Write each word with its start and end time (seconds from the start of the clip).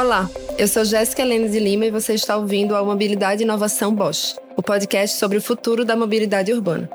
Olá, 0.00 0.30
eu 0.56 0.66
sou 0.66 0.82
Jéssica 0.82 1.20
Helena 1.20 1.46
de 1.46 1.58
Lima 1.58 1.84
e 1.84 1.90
você 1.90 2.14
está 2.14 2.34
ouvindo 2.34 2.74
a 2.74 2.82
Mobilidade 2.82 3.42
e 3.42 3.44
Inovação 3.44 3.94
Bosch, 3.94 4.34
o 4.56 4.62
podcast 4.62 5.18
sobre 5.18 5.36
o 5.36 5.42
futuro 5.42 5.84
da 5.84 5.94
mobilidade 5.94 6.50
urbana. 6.54 6.88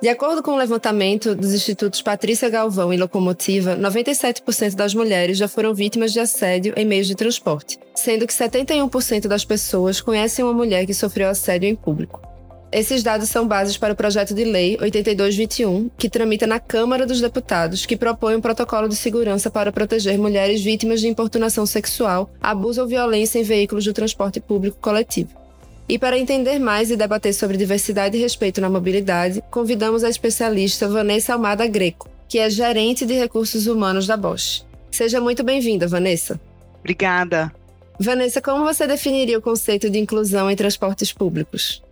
De 0.00 0.08
acordo 0.08 0.44
com 0.44 0.52
o 0.52 0.56
levantamento 0.56 1.34
dos 1.34 1.52
institutos 1.52 2.02
Patrícia 2.02 2.48
Galvão 2.48 2.94
e 2.94 2.96
Locomotiva, 2.96 3.76
97% 3.76 4.76
das 4.76 4.94
mulheres 4.94 5.38
já 5.38 5.48
foram 5.48 5.74
vítimas 5.74 6.12
de 6.12 6.20
assédio 6.20 6.72
em 6.76 6.84
meios 6.84 7.08
de 7.08 7.16
transporte, 7.16 7.80
sendo 7.96 8.24
que 8.24 8.32
71% 8.32 9.26
das 9.26 9.44
pessoas 9.44 10.00
conhecem 10.00 10.44
uma 10.44 10.54
mulher 10.54 10.86
que 10.86 10.94
sofreu 10.94 11.28
assédio 11.28 11.68
em 11.68 11.74
público. 11.74 12.35
Esses 12.76 13.02
dados 13.02 13.30
são 13.30 13.48
bases 13.48 13.78
para 13.78 13.94
o 13.94 13.96
projeto 13.96 14.34
de 14.34 14.44
lei 14.44 14.76
8221, 14.78 15.88
que 15.96 16.10
tramita 16.10 16.46
na 16.46 16.60
Câmara 16.60 17.06
dos 17.06 17.22
Deputados, 17.22 17.86
que 17.86 17.96
propõe 17.96 18.36
um 18.36 18.40
protocolo 18.42 18.86
de 18.86 18.94
segurança 18.94 19.50
para 19.50 19.72
proteger 19.72 20.18
mulheres 20.18 20.62
vítimas 20.62 21.00
de 21.00 21.08
importunação 21.08 21.64
sexual, 21.64 22.30
abuso 22.38 22.82
ou 22.82 22.86
violência 22.86 23.38
em 23.38 23.42
veículos 23.42 23.86
do 23.86 23.94
transporte 23.94 24.40
público 24.40 24.76
coletivo. 24.78 25.30
E 25.88 25.98
para 25.98 26.18
entender 26.18 26.58
mais 26.58 26.90
e 26.90 26.98
debater 26.98 27.32
sobre 27.32 27.56
diversidade 27.56 28.18
e 28.18 28.20
respeito 28.20 28.60
na 28.60 28.68
mobilidade, 28.68 29.42
convidamos 29.50 30.04
a 30.04 30.10
especialista 30.10 30.86
Vanessa 30.86 31.32
Almada 31.32 31.66
Greco, 31.66 32.10
que 32.28 32.38
é 32.38 32.50
gerente 32.50 33.06
de 33.06 33.14
recursos 33.14 33.66
humanos 33.66 34.06
da 34.06 34.18
Bosch. 34.18 34.66
Seja 34.90 35.18
muito 35.18 35.42
bem-vinda, 35.42 35.88
Vanessa. 35.88 36.38
Obrigada. 36.80 37.50
Vanessa, 37.98 38.42
como 38.42 38.64
você 38.64 38.86
definiria 38.86 39.38
o 39.38 39.42
conceito 39.42 39.88
de 39.88 39.98
inclusão 39.98 40.50
em 40.50 40.56
transportes 40.56 41.10
públicos? 41.10 41.85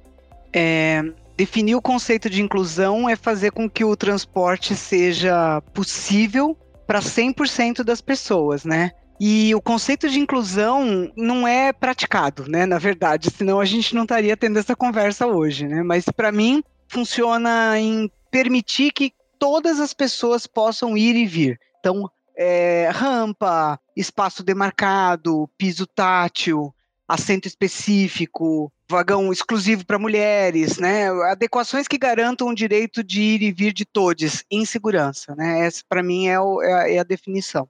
É, 0.54 1.02
definir 1.36 1.74
o 1.74 1.82
conceito 1.82 2.30
de 2.30 2.40
inclusão 2.40 3.08
é 3.08 3.16
fazer 3.16 3.50
com 3.50 3.68
que 3.68 3.84
o 3.84 3.96
transporte 3.96 4.76
seja 4.76 5.60
possível 5.72 6.56
para 6.86 7.00
100% 7.00 7.82
das 7.82 8.00
pessoas, 8.00 8.64
né? 8.64 8.92
E 9.20 9.54
o 9.54 9.60
conceito 9.60 10.08
de 10.08 10.18
inclusão 10.18 11.10
não 11.16 11.46
é 11.46 11.72
praticado, 11.72 12.46
né? 12.48 12.66
Na 12.66 12.78
verdade, 12.78 13.30
senão 13.30 13.60
a 13.60 13.64
gente 13.64 13.94
não 13.94 14.02
estaria 14.02 14.36
tendo 14.36 14.58
essa 14.58 14.76
conversa 14.76 15.26
hoje, 15.26 15.66
né? 15.66 15.82
Mas 15.82 16.04
para 16.04 16.30
mim 16.30 16.62
funciona 16.88 17.78
em 17.78 18.10
permitir 18.30 18.92
que 18.92 19.12
todas 19.38 19.80
as 19.80 19.92
pessoas 19.92 20.46
possam 20.46 20.96
ir 20.96 21.16
e 21.16 21.26
vir. 21.26 21.60
Então, 21.80 22.10
é, 22.36 22.90
rampa, 22.92 23.78
espaço 23.96 24.42
demarcado, 24.42 25.48
piso 25.56 25.86
tátil, 25.86 26.74
assento 27.08 27.46
específico, 27.46 28.72
vagão 28.88 29.32
exclusivo 29.32 29.84
para 29.84 29.98
mulheres, 29.98 30.78
né? 30.78 31.08
Adequações 31.30 31.88
que 31.88 31.98
garantam 31.98 32.48
o 32.48 32.54
direito 32.54 33.02
de 33.02 33.20
ir 33.20 33.42
e 33.42 33.52
vir 33.52 33.72
de 33.72 33.84
todos 33.84 34.44
em 34.50 34.64
segurança, 34.64 35.34
né? 35.34 35.66
Essa 35.66 35.82
para 35.88 36.02
mim 36.02 36.28
é, 36.28 36.38
o, 36.38 36.62
é, 36.62 36.72
a, 36.72 36.90
é, 36.90 36.98
a, 36.98 37.04
definição. 37.04 37.68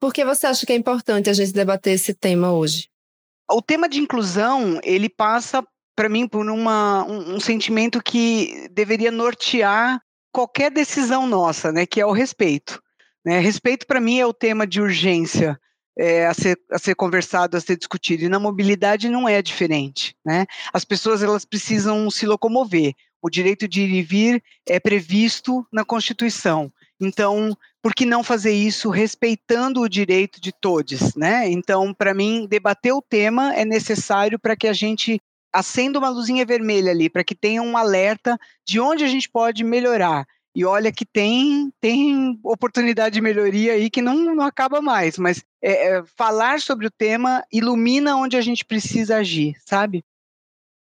Por 0.00 0.12
que 0.12 0.24
você 0.24 0.46
acha 0.46 0.64
que 0.64 0.72
é 0.72 0.76
importante 0.76 1.28
a 1.28 1.32
gente 1.32 1.52
debater 1.52 1.94
esse 1.94 2.14
tema 2.14 2.52
hoje? 2.52 2.88
O 3.50 3.60
tema 3.60 3.88
de 3.88 3.98
inclusão 3.98 4.80
ele 4.84 5.08
passa 5.08 5.64
para 5.96 6.08
mim 6.08 6.26
por 6.26 6.48
uma, 6.48 7.04
um, 7.04 7.34
um 7.34 7.40
sentimento 7.40 8.02
que 8.02 8.68
deveria 8.70 9.10
nortear 9.10 10.00
qualquer 10.32 10.70
decisão 10.70 11.26
nossa, 11.26 11.72
né? 11.72 11.84
Que 11.84 12.00
é 12.00 12.06
o 12.06 12.12
respeito. 12.12 12.80
Né? 13.24 13.38
Respeito 13.40 13.86
para 13.86 14.00
mim 14.00 14.18
é 14.18 14.26
o 14.26 14.32
tema 14.32 14.66
de 14.66 14.80
urgência 14.80 15.60
é, 15.98 16.26
a, 16.26 16.34
ser, 16.34 16.58
a 16.70 16.78
ser 16.78 16.94
conversado, 16.94 17.56
a 17.56 17.60
ser 17.60 17.76
discutido. 17.76 18.24
E 18.24 18.28
na 18.28 18.38
mobilidade 18.38 19.08
não 19.08 19.28
é 19.28 19.42
diferente. 19.42 20.14
Né? 20.24 20.46
As 20.72 20.84
pessoas 20.84 21.22
elas 21.22 21.44
precisam 21.44 22.10
se 22.10 22.26
locomover. 22.26 22.94
O 23.22 23.28
direito 23.28 23.68
de 23.68 23.82
ir 23.82 23.90
e 23.90 24.02
vir 24.02 24.42
é 24.66 24.80
previsto 24.80 25.66
na 25.70 25.84
Constituição. 25.84 26.72
Então, 26.98 27.56
por 27.82 27.94
que 27.94 28.04
não 28.04 28.22
fazer 28.22 28.52
isso 28.52 28.90
respeitando 28.90 29.80
o 29.80 29.88
direito 29.88 30.40
de 30.40 30.52
todos, 30.52 31.14
né? 31.14 31.48
Então, 31.48 31.94
para 31.94 32.12
mim, 32.12 32.46
debater 32.48 32.92
o 32.92 33.02
tema 33.02 33.54
é 33.54 33.64
necessário 33.64 34.38
para 34.38 34.54
que 34.54 34.68
a 34.68 34.72
gente 34.72 35.20
acenda 35.52 35.98
uma 35.98 36.08
luzinha 36.08 36.44
vermelha 36.46 36.90
ali, 36.90 37.08
para 37.08 37.24
que 37.24 37.34
tenha 37.34 37.62
um 37.62 37.76
alerta 37.76 38.38
de 38.66 38.78
onde 38.78 39.04
a 39.04 39.08
gente 39.08 39.28
pode 39.28 39.64
melhorar. 39.64 40.26
E 40.54 40.64
olha 40.64 40.92
que 40.92 41.04
tem, 41.04 41.72
tem 41.80 42.38
oportunidade 42.42 43.14
de 43.14 43.20
melhoria 43.20 43.74
aí 43.74 43.88
que 43.88 44.02
não, 44.02 44.34
não 44.34 44.44
acaba 44.44 44.82
mais, 44.82 45.16
mas 45.16 45.44
é, 45.62 45.98
é, 45.98 46.02
falar 46.16 46.60
sobre 46.60 46.86
o 46.86 46.90
tema 46.90 47.44
ilumina 47.52 48.16
onde 48.16 48.36
a 48.36 48.40
gente 48.40 48.64
precisa 48.64 49.18
agir, 49.18 49.54
sabe? 49.64 50.02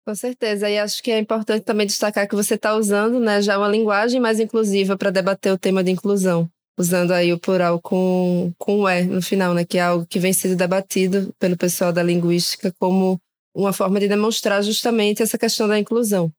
Com 0.06 0.14
certeza, 0.14 0.70
e 0.70 0.78
acho 0.78 1.02
que 1.02 1.10
é 1.10 1.18
importante 1.18 1.64
também 1.64 1.86
destacar 1.86 2.26
que 2.26 2.34
você 2.34 2.54
está 2.54 2.74
usando 2.74 3.20
né, 3.20 3.42
já 3.42 3.58
uma 3.58 3.68
linguagem 3.68 4.18
mais 4.18 4.40
inclusiva 4.40 4.96
para 4.96 5.10
debater 5.10 5.52
o 5.52 5.58
tema 5.58 5.84
de 5.84 5.90
inclusão, 5.90 6.50
usando 6.78 7.12
aí 7.12 7.30
o 7.30 7.38
plural 7.38 7.78
com, 7.78 8.50
com 8.56 8.80
o 8.80 8.88
E 8.88 9.02
no 9.02 9.20
final, 9.20 9.52
né, 9.52 9.66
que 9.66 9.76
é 9.76 9.82
algo 9.82 10.06
que 10.06 10.18
vem 10.18 10.32
sendo 10.32 10.56
debatido 10.56 11.34
pelo 11.38 11.58
pessoal 11.58 11.92
da 11.92 12.02
linguística 12.02 12.72
como 12.78 13.20
uma 13.54 13.72
forma 13.72 14.00
de 14.00 14.08
demonstrar 14.08 14.62
justamente 14.62 15.22
essa 15.22 15.36
questão 15.36 15.68
da 15.68 15.78
inclusão. 15.78 16.32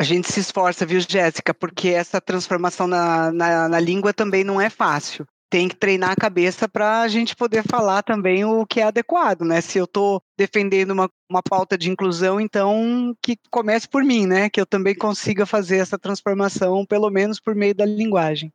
A 0.00 0.02
gente 0.02 0.32
se 0.32 0.40
esforça, 0.40 0.86
viu, 0.86 0.98
Jéssica? 0.98 1.52
Porque 1.52 1.88
essa 1.88 2.22
transformação 2.22 2.86
na, 2.86 3.30
na, 3.30 3.68
na 3.68 3.78
língua 3.78 4.14
também 4.14 4.42
não 4.42 4.58
é 4.58 4.70
fácil 4.70 5.26
tem 5.50 5.68
que 5.68 5.74
treinar 5.74 6.12
a 6.12 6.16
cabeça 6.16 6.68
para 6.68 7.00
a 7.00 7.08
gente 7.08 7.34
poder 7.34 7.64
falar 7.68 8.04
também 8.04 8.44
o 8.44 8.64
que 8.64 8.80
é 8.80 8.84
adequado, 8.84 9.42
né? 9.42 9.60
Se 9.60 9.78
eu 9.78 9.84
estou 9.84 10.22
defendendo 10.38 10.92
uma, 10.92 11.10
uma 11.28 11.42
pauta 11.42 11.76
de 11.76 11.90
inclusão, 11.90 12.40
então 12.40 13.12
que 13.20 13.36
comece 13.50 13.88
por 13.88 14.04
mim, 14.04 14.26
né? 14.26 14.48
Que 14.48 14.60
eu 14.60 14.64
também 14.64 14.94
consiga 14.94 15.44
fazer 15.44 15.78
essa 15.78 15.98
transformação, 15.98 16.86
pelo 16.86 17.10
menos 17.10 17.40
por 17.40 17.56
meio 17.56 17.74
da 17.74 17.84
linguagem. 17.84 18.52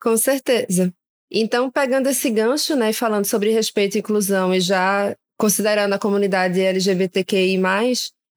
Com 0.00 0.14
certeza. 0.18 0.92
Então, 1.30 1.70
pegando 1.70 2.08
esse 2.08 2.30
gancho, 2.30 2.76
né, 2.76 2.92
falando 2.92 3.24
sobre 3.24 3.50
respeito 3.50 3.96
e 3.96 4.00
inclusão 4.00 4.54
e 4.54 4.60
já 4.60 5.16
considerando 5.38 5.94
a 5.94 5.98
comunidade 5.98 6.60
LGBTQI+, 6.60 7.58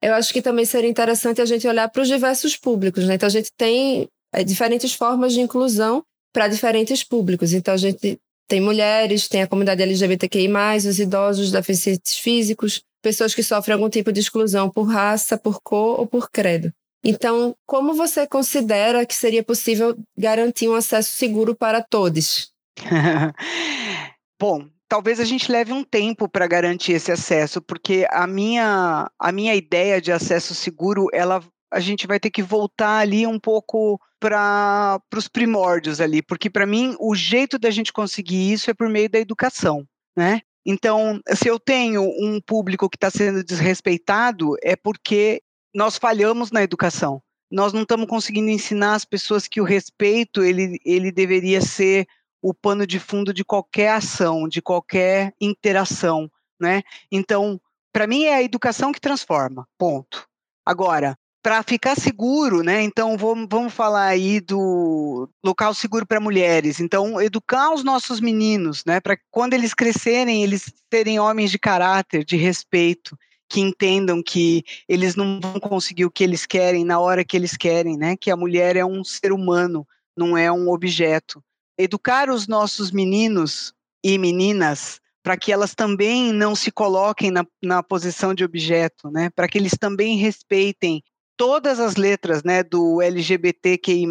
eu 0.02 0.14
acho 0.14 0.32
que 0.32 0.40
também 0.40 0.64
seria 0.64 0.88
interessante 0.88 1.40
a 1.40 1.44
gente 1.44 1.66
olhar 1.66 1.88
para 1.88 2.02
os 2.02 2.08
diversos 2.08 2.56
públicos, 2.56 3.04
né? 3.06 3.14
Então 3.14 3.26
a 3.26 3.30
gente 3.30 3.50
tem 3.56 4.08
é, 4.32 4.42
diferentes 4.42 4.94
formas 4.94 5.32
de 5.32 5.40
inclusão 5.40 6.02
para 6.32 6.48
diferentes 6.48 7.04
públicos. 7.04 7.52
Então 7.52 7.74
a 7.74 7.76
gente 7.76 8.18
tem 8.48 8.60
mulheres, 8.60 9.28
tem 9.28 9.42
a 9.42 9.46
comunidade 9.46 9.82
LGBTQI+, 9.82 10.48
os 10.88 10.98
idosos, 10.98 11.52
deficientes 11.52 12.16
físicos, 12.16 12.82
pessoas 13.02 13.34
que 13.34 13.42
sofrem 13.42 13.74
algum 13.74 13.88
tipo 13.88 14.12
de 14.12 14.20
exclusão 14.20 14.70
por 14.70 14.84
raça, 14.84 15.38
por 15.38 15.60
cor 15.62 16.00
ou 16.00 16.06
por 16.06 16.30
credo. 16.30 16.72
Então, 17.04 17.54
como 17.66 17.94
você 17.94 18.26
considera 18.26 19.06
que 19.06 19.14
seria 19.14 19.42
possível 19.42 19.96
garantir 20.18 20.68
um 20.68 20.74
acesso 20.74 21.10
seguro 21.16 21.54
para 21.54 21.82
todos? 21.82 22.52
Bom, 24.38 24.68
talvez 24.90 25.20
a 25.20 25.24
gente 25.24 25.50
leve 25.52 25.72
um 25.72 25.84
tempo 25.84 26.28
para 26.28 26.48
garantir 26.48 26.92
esse 26.92 27.12
acesso, 27.12 27.62
porque 27.62 28.08
a 28.10 28.26
minha, 28.26 29.08
a 29.16 29.30
minha 29.30 29.54
ideia 29.54 30.00
de 30.00 30.10
acesso 30.10 30.52
seguro, 30.52 31.06
ela, 31.12 31.40
a 31.72 31.78
gente 31.78 32.08
vai 32.08 32.18
ter 32.18 32.28
que 32.28 32.42
voltar 32.42 32.98
ali 32.98 33.24
um 33.24 33.38
pouco 33.38 34.00
para 34.18 35.00
os 35.14 35.28
primórdios 35.28 36.00
ali, 36.00 36.20
porque 36.20 36.50
para 36.50 36.66
mim 36.66 36.96
o 36.98 37.14
jeito 37.14 37.56
da 37.56 37.70
gente 37.70 37.92
conseguir 37.92 38.52
isso 38.52 38.68
é 38.68 38.74
por 38.74 38.88
meio 38.88 39.08
da 39.08 39.20
educação, 39.20 39.86
né? 40.16 40.40
Então, 40.66 41.20
se 41.34 41.48
eu 41.48 41.58
tenho 41.58 42.02
um 42.02 42.40
público 42.40 42.90
que 42.90 42.96
está 42.96 43.10
sendo 43.10 43.44
desrespeitado, 43.44 44.56
é 44.60 44.74
porque 44.74 45.40
nós 45.72 45.96
falhamos 45.96 46.50
na 46.50 46.62
educação. 46.62 47.22
Nós 47.50 47.72
não 47.72 47.82
estamos 47.82 48.06
conseguindo 48.06 48.50
ensinar 48.50 48.94
as 48.94 49.04
pessoas 49.04 49.46
que 49.46 49.60
o 49.60 49.64
respeito 49.64 50.42
ele, 50.42 50.78
ele 50.84 51.10
deveria 51.10 51.60
ser 51.60 52.06
o 52.42 52.54
pano 52.54 52.86
de 52.86 52.98
fundo 52.98 53.32
de 53.32 53.44
qualquer 53.44 53.92
ação, 53.92 54.48
de 54.48 54.62
qualquer 54.62 55.34
interação, 55.40 56.30
né? 56.60 56.82
Então, 57.10 57.60
para 57.92 58.06
mim 58.06 58.24
é 58.24 58.34
a 58.34 58.42
educação 58.42 58.92
que 58.92 59.00
transforma, 59.00 59.66
ponto. 59.78 60.26
Agora, 60.64 61.16
para 61.42 61.62
ficar 61.62 61.96
seguro, 61.96 62.62
né? 62.62 62.82
Então 62.82 63.16
vamos, 63.16 63.46
vamos 63.50 63.72
falar 63.72 64.06
aí 64.06 64.40
do 64.40 65.28
local 65.44 65.72
seguro 65.74 66.06
para 66.06 66.20
mulheres. 66.20 66.80
Então 66.80 67.20
educar 67.20 67.72
os 67.72 67.82
nossos 67.82 68.20
meninos, 68.20 68.84
né? 68.84 69.00
Para 69.00 69.18
quando 69.30 69.54
eles 69.54 69.74
crescerem, 69.74 70.42
eles 70.42 70.72
serem 70.92 71.18
homens 71.18 71.50
de 71.50 71.58
caráter, 71.58 72.24
de 72.24 72.36
respeito, 72.36 73.16
que 73.48 73.60
entendam 73.60 74.22
que 74.22 74.62
eles 74.88 75.16
não 75.16 75.40
vão 75.40 75.58
conseguir 75.58 76.04
o 76.04 76.10
que 76.10 76.22
eles 76.22 76.46
querem 76.46 76.84
na 76.84 77.00
hora 77.00 77.24
que 77.24 77.36
eles 77.36 77.56
querem, 77.56 77.96
né? 77.96 78.16
Que 78.16 78.30
a 78.30 78.36
mulher 78.36 78.76
é 78.76 78.84
um 78.84 79.02
ser 79.02 79.32
humano, 79.32 79.86
não 80.16 80.36
é 80.36 80.52
um 80.52 80.70
objeto 80.70 81.42
educar 81.80 82.30
os 82.30 82.46
nossos 82.46 82.90
meninos 82.90 83.72
e 84.04 84.18
meninas 84.18 85.00
para 85.22 85.36
que 85.36 85.52
elas 85.52 85.74
também 85.74 86.32
não 86.32 86.54
se 86.54 86.70
coloquem 86.70 87.30
na, 87.30 87.44
na 87.62 87.82
posição 87.82 88.32
de 88.34 88.44
objeto, 88.44 89.10
né? 89.10 89.30
Para 89.30 89.48
que 89.48 89.58
eles 89.58 89.72
também 89.78 90.16
respeitem 90.16 91.02
todas 91.36 91.80
as 91.80 91.96
letras, 91.96 92.42
né, 92.42 92.62
do 92.62 93.00
LGBTQI+, 93.00 94.06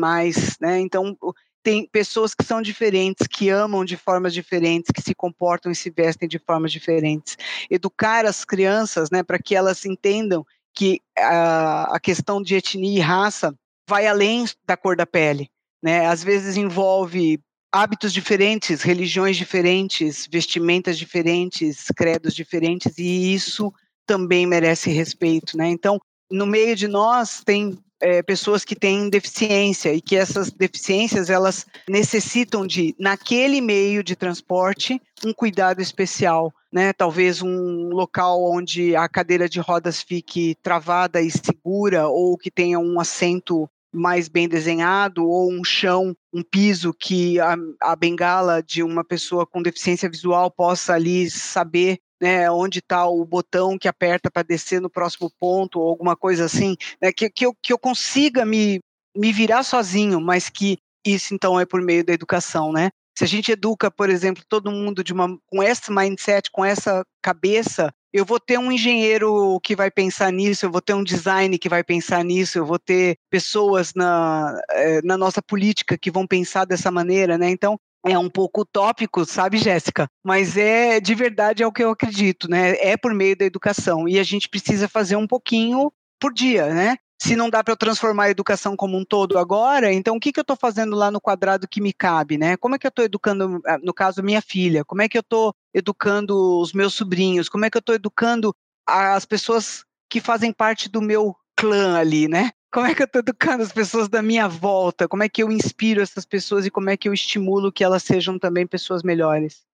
né? 0.59 0.79
Então, 0.79 1.15
tem 1.63 1.87
pessoas 1.87 2.33
que 2.33 2.43
são 2.43 2.61
diferentes, 2.61 3.27
que 3.27 3.49
amam 3.49 3.83
de 3.85 3.97
formas 3.97 4.33
diferentes, 4.33 4.91
que 4.91 5.01
se 5.01 5.13
comportam 5.13 5.71
e 5.71 5.75
se 5.75 5.89
vestem 5.89 6.27
de 6.27 6.39
formas 6.39 6.71
diferentes. 6.71 7.37
Educar 7.69 8.25
as 8.25 8.45
crianças, 8.45 9.09
né, 9.11 9.21
para 9.21 9.37
que 9.37 9.55
elas 9.55 9.85
entendam 9.85 10.45
que 10.73 11.01
a, 11.17 11.95
a 11.95 11.99
questão 11.99 12.41
de 12.41 12.55
etnia 12.55 12.97
e 12.97 13.01
raça 13.01 13.53
vai 13.87 14.07
além 14.07 14.45
da 14.65 14.77
cor 14.77 14.95
da 14.95 15.05
pele, 15.05 15.49
né? 15.83 16.05
Às 16.05 16.23
vezes 16.23 16.57
envolve 16.57 17.39
hábitos 17.71 18.11
diferentes, 18.11 18.81
religiões 18.81 19.37
diferentes, 19.37 20.27
vestimentas 20.31 20.97
diferentes, 20.97 21.85
credos 21.95 22.33
diferentes, 22.33 22.97
e 22.97 23.33
isso 23.33 23.73
também 24.05 24.45
merece 24.45 24.89
respeito, 24.89 25.55
né? 25.55 25.67
Então, 25.69 25.99
no 26.31 26.45
meio 26.45 26.75
de 26.75 26.87
nós 26.87 27.41
tem 27.43 27.77
é, 28.01 28.23
pessoas 28.23 28.63
que 28.63 28.75
têm 28.75 29.09
deficiência 29.09 29.93
e 29.93 30.01
que 30.01 30.15
essas 30.15 30.51
deficiências 30.51 31.29
elas 31.29 31.65
necessitam 31.87 32.65
de 32.65 32.95
naquele 32.97 33.61
meio 33.61 34.03
de 34.03 34.15
transporte 34.15 35.01
um 35.25 35.33
cuidado 35.33 35.81
especial, 35.81 36.53
né? 36.71 36.93
Talvez 36.93 37.41
um 37.41 37.89
local 37.89 38.43
onde 38.51 38.95
a 38.95 39.07
cadeira 39.09 39.49
de 39.49 39.59
rodas 39.59 40.01
fique 40.01 40.55
travada 40.63 41.21
e 41.21 41.29
segura 41.29 42.07
ou 42.07 42.37
que 42.37 42.49
tenha 42.49 42.79
um 42.79 42.99
assento 42.99 43.69
mais 43.93 44.27
bem 44.27 44.47
desenhado 44.47 45.27
ou 45.27 45.51
um 45.51 45.63
chão, 45.63 46.15
um 46.33 46.43
piso 46.43 46.93
que 46.93 47.39
a, 47.39 47.55
a 47.81 47.95
bengala 47.95 48.61
de 48.61 48.83
uma 48.83 49.03
pessoa 49.03 49.45
com 49.45 49.61
deficiência 49.61 50.09
visual 50.09 50.51
possa 50.51 50.93
ali 50.93 51.29
saber 51.29 51.99
né, 52.21 52.51
onde 52.51 52.79
está 52.79 53.07
o 53.07 53.23
botão 53.25 53.77
que 53.77 53.87
aperta 53.87 54.29
para 54.29 54.43
descer 54.43 54.81
no 54.81 54.89
próximo 54.89 55.31
ponto, 55.39 55.79
ou 55.79 55.89
alguma 55.89 56.15
coisa 56.15 56.45
assim, 56.45 56.75
né, 57.01 57.11
que, 57.11 57.29
que, 57.29 57.45
eu, 57.45 57.55
que 57.61 57.71
eu 57.71 57.79
consiga 57.79 58.45
me, 58.45 58.79
me 59.15 59.31
virar 59.31 59.63
sozinho, 59.63 60.19
mas 60.19 60.49
que 60.49 60.77
isso 61.05 61.33
então 61.33 61.59
é 61.59 61.65
por 61.65 61.81
meio 61.81 62.03
da 62.03 62.13
educação, 62.13 62.71
né? 62.71 62.89
Se 63.17 63.23
a 63.23 63.27
gente 63.27 63.51
educa, 63.51 63.89
por 63.89 64.09
exemplo, 64.09 64.43
todo 64.47 64.71
mundo 64.71 65.03
de 65.03 65.11
uma, 65.11 65.37
com 65.47 65.63
esse 65.63 65.91
mindset, 65.91 66.49
com 66.51 66.63
essa 66.63 67.03
cabeça, 67.21 67.91
eu 68.13 68.25
vou 68.25 68.39
ter 68.39 68.57
um 68.57 68.71
engenheiro 68.71 69.59
que 69.61 69.75
vai 69.75 69.91
pensar 69.91 70.31
nisso, 70.31 70.65
eu 70.65 70.71
vou 70.71 70.81
ter 70.81 70.93
um 70.93 71.03
design 71.03 71.57
que 71.57 71.69
vai 71.69 71.83
pensar 71.83 72.23
nisso, 72.23 72.57
eu 72.57 72.65
vou 72.65 72.79
ter 72.79 73.17
pessoas 73.29 73.93
na, 73.95 74.59
eh, 74.71 75.01
na 75.03 75.17
nossa 75.17 75.41
política 75.41 75.97
que 75.97 76.11
vão 76.11 76.25
pensar 76.25 76.65
dessa 76.65 76.89
maneira, 76.91 77.37
né? 77.37 77.49
Então, 77.49 77.77
é 78.05 78.17
um 78.17 78.29
pouco 78.29 78.61
utópico, 78.61 79.25
sabe, 79.25 79.57
Jéssica? 79.57 80.07
Mas 80.23 80.57
é 80.57 80.99
de 80.99 81.13
verdade 81.13 81.63
é 81.63 81.67
o 81.67 81.71
que 81.71 81.83
eu 81.83 81.91
acredito, 81.91 82.49
né? 82.49 82.71
É 82.79 82.95
por 82.97 83.13
meio 83.13 83.35
da 83.35 83.45
educação 83.45 84.07
e 84.07 84.17
a 84.19 84.23
gente 84.23 84.49
precisa 84.49 84.87
fazer 84.87 85.15
um 85.15 85.27
pouquinho 85.27 85.91
por 86.19 86.33
dia, 86.33 86.73
né? 86.73 86.97
Se 87.21 87.35
não 87.35 87.49
dá 87.49 87.61
para 87.61 87.73
eu 87.73 87.77
transformar 87.77 88.25
a 88.25 88.29
educação 88.29 88.77
como 88.77 88.97
um 88.97 89.03
todo 89.03 89.37
agora, 89.37 89.91
então 89.91 90.15
o 90.15 90.19
que, 90.19 90.31
que 90.31 90.39
eu 90.39 90.43
estou 90.43 90.55
fazendo 90.55 90.95
lá 90.95 91.11
no 91.11 91.19
quadrado 91.19 91.67
que 91.67 91.81
me 91.81 91.91
cabe, 91.91 92.37
né? 92.37 92.55
Como 92.55 92.75
é 92.75 92.79
que 92.79 92.87
eu 92.87 92.89
estou 92.89 93.03
educando, 93.03 93.61
ah, 93.67 93.77
no 93.83 93.93
caso, 93.93 94.23
minha 94.23 94.41
filha? 94.41 94.85
Como 94.85 95.01
é 95.01 95.09
que 95.09 95.17
eu 95.17 95.21
estou 95.21 95.53
educando 95.73 96.59
os 96.61 96.71
meus 96.71 96.93
sobrinhos? 96.93 97.49
Como 97.49 97.65
é 97.65 97.69
que 97.69 97.75
eu 97.77 97.81
estou 97.81 97.93
educando 97.93 98.55
as 98.87 99.25
pessoas 99.25 99.83
que 100.09 100.21
fazem 100.21 100.53
parte 100.53 100.87
do 100.87 101.01
meu 101.01 101.35
clã 101.55 101.97
ali, 101.97 102.27
né? 102.29 102.51
Como 102.71 102.85
é 102.85 102.95
que 102.95 103.01
eu 103.01 103.05
estou 103.05 103.19
educando 103.19 103.63
as 103.63 103.71
pessoas 103.71 104.07
da 104.07 104.21
minha 104.21 104.47
volta? 104.47 105.07
Como 105.07 105.23
é 105.23 105.29
que 105.29 105.43
eu 105.43 105.51
inspiro 105.51 106.01
essas 106.01 106.25
pessoas 106.25 106.65
e 106.65 106.71
como 106.71 106.89
é 106.89 106.95
que 106.95 107.09
eu 107.09 107.13
estimulo 107.13 107.71
que 107.71 107.83
elas 107.83 108.03
sejam 108.03 108.39
também 108.39 108.65
pessoas 108.65 109.03
melhores? 109.03 109.68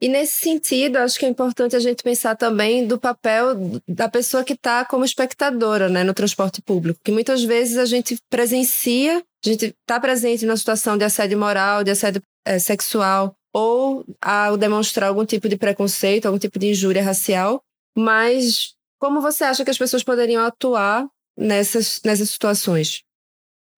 E 0.00 0.08
nesse 0.08 0.40
sentido, 0.40 0.96
acho 0.96 1.18
que 1.18 1.24
é 1.24 1.28
importante 1.28 1.76
a 1.76 1.80
gente 1.80 2.02
pensar 2.02 2.36
também 2.36 2.86
do 2.86 2.98
papel 2.98 3.80
da 3.88 4.08
pessoa 4.08 4.44
que 4.44 4.52
está 4.52 4.84
como 4.84 5.04
espectadora 5.04 5.88
né, 5.88 6.04
no 6.04 6.12
transporte 6.12 6.60
público, 6.60 7.00
que 7.02 7.12
muitas 7.12 7.42
vezes 7.42 7.78
a 7.78 7.86
gente 7.86 8.18
presencia, 8.28 9.18
a 9.18 9.48
gente 9.48 9.66
está 9.66 9.98
presente 10.00 10.44
numa 10.44 10.56
situação 10.56 10.98
de 10.98 11.04
assédio 11.04 11.38
moral, 11.38 11.84
de 11.84 11.90
assédio 11.90 12.22
é, 12.44 12.58
sexual, 12.58 13.34
ou 13.52 14.04
ao 14.20 14.56
demonstrar 14.56 15.08
algum 15.08 15.24
tipo 15.24 15.48
de 15.48 15.56
preconceito, 15.56 16.26
algum 16.26 16.38
tipo 16.38 16.58
de 16.58 16.70
injúria 16.70 17.02
racial, 17.02 17.62
mas 17.96 18.74
como 18.98 19.20
você 19.20 19.44
acha 19.44 19.64
que 19.64 19.70
as 19.70 19.78
pessoas 19.78 20.02
poderiam 20.02 20.44
atuar 20.44 21.06
nessas, 21.36 22.00
nessas 22.04 22.30
situações? 22.30 23.04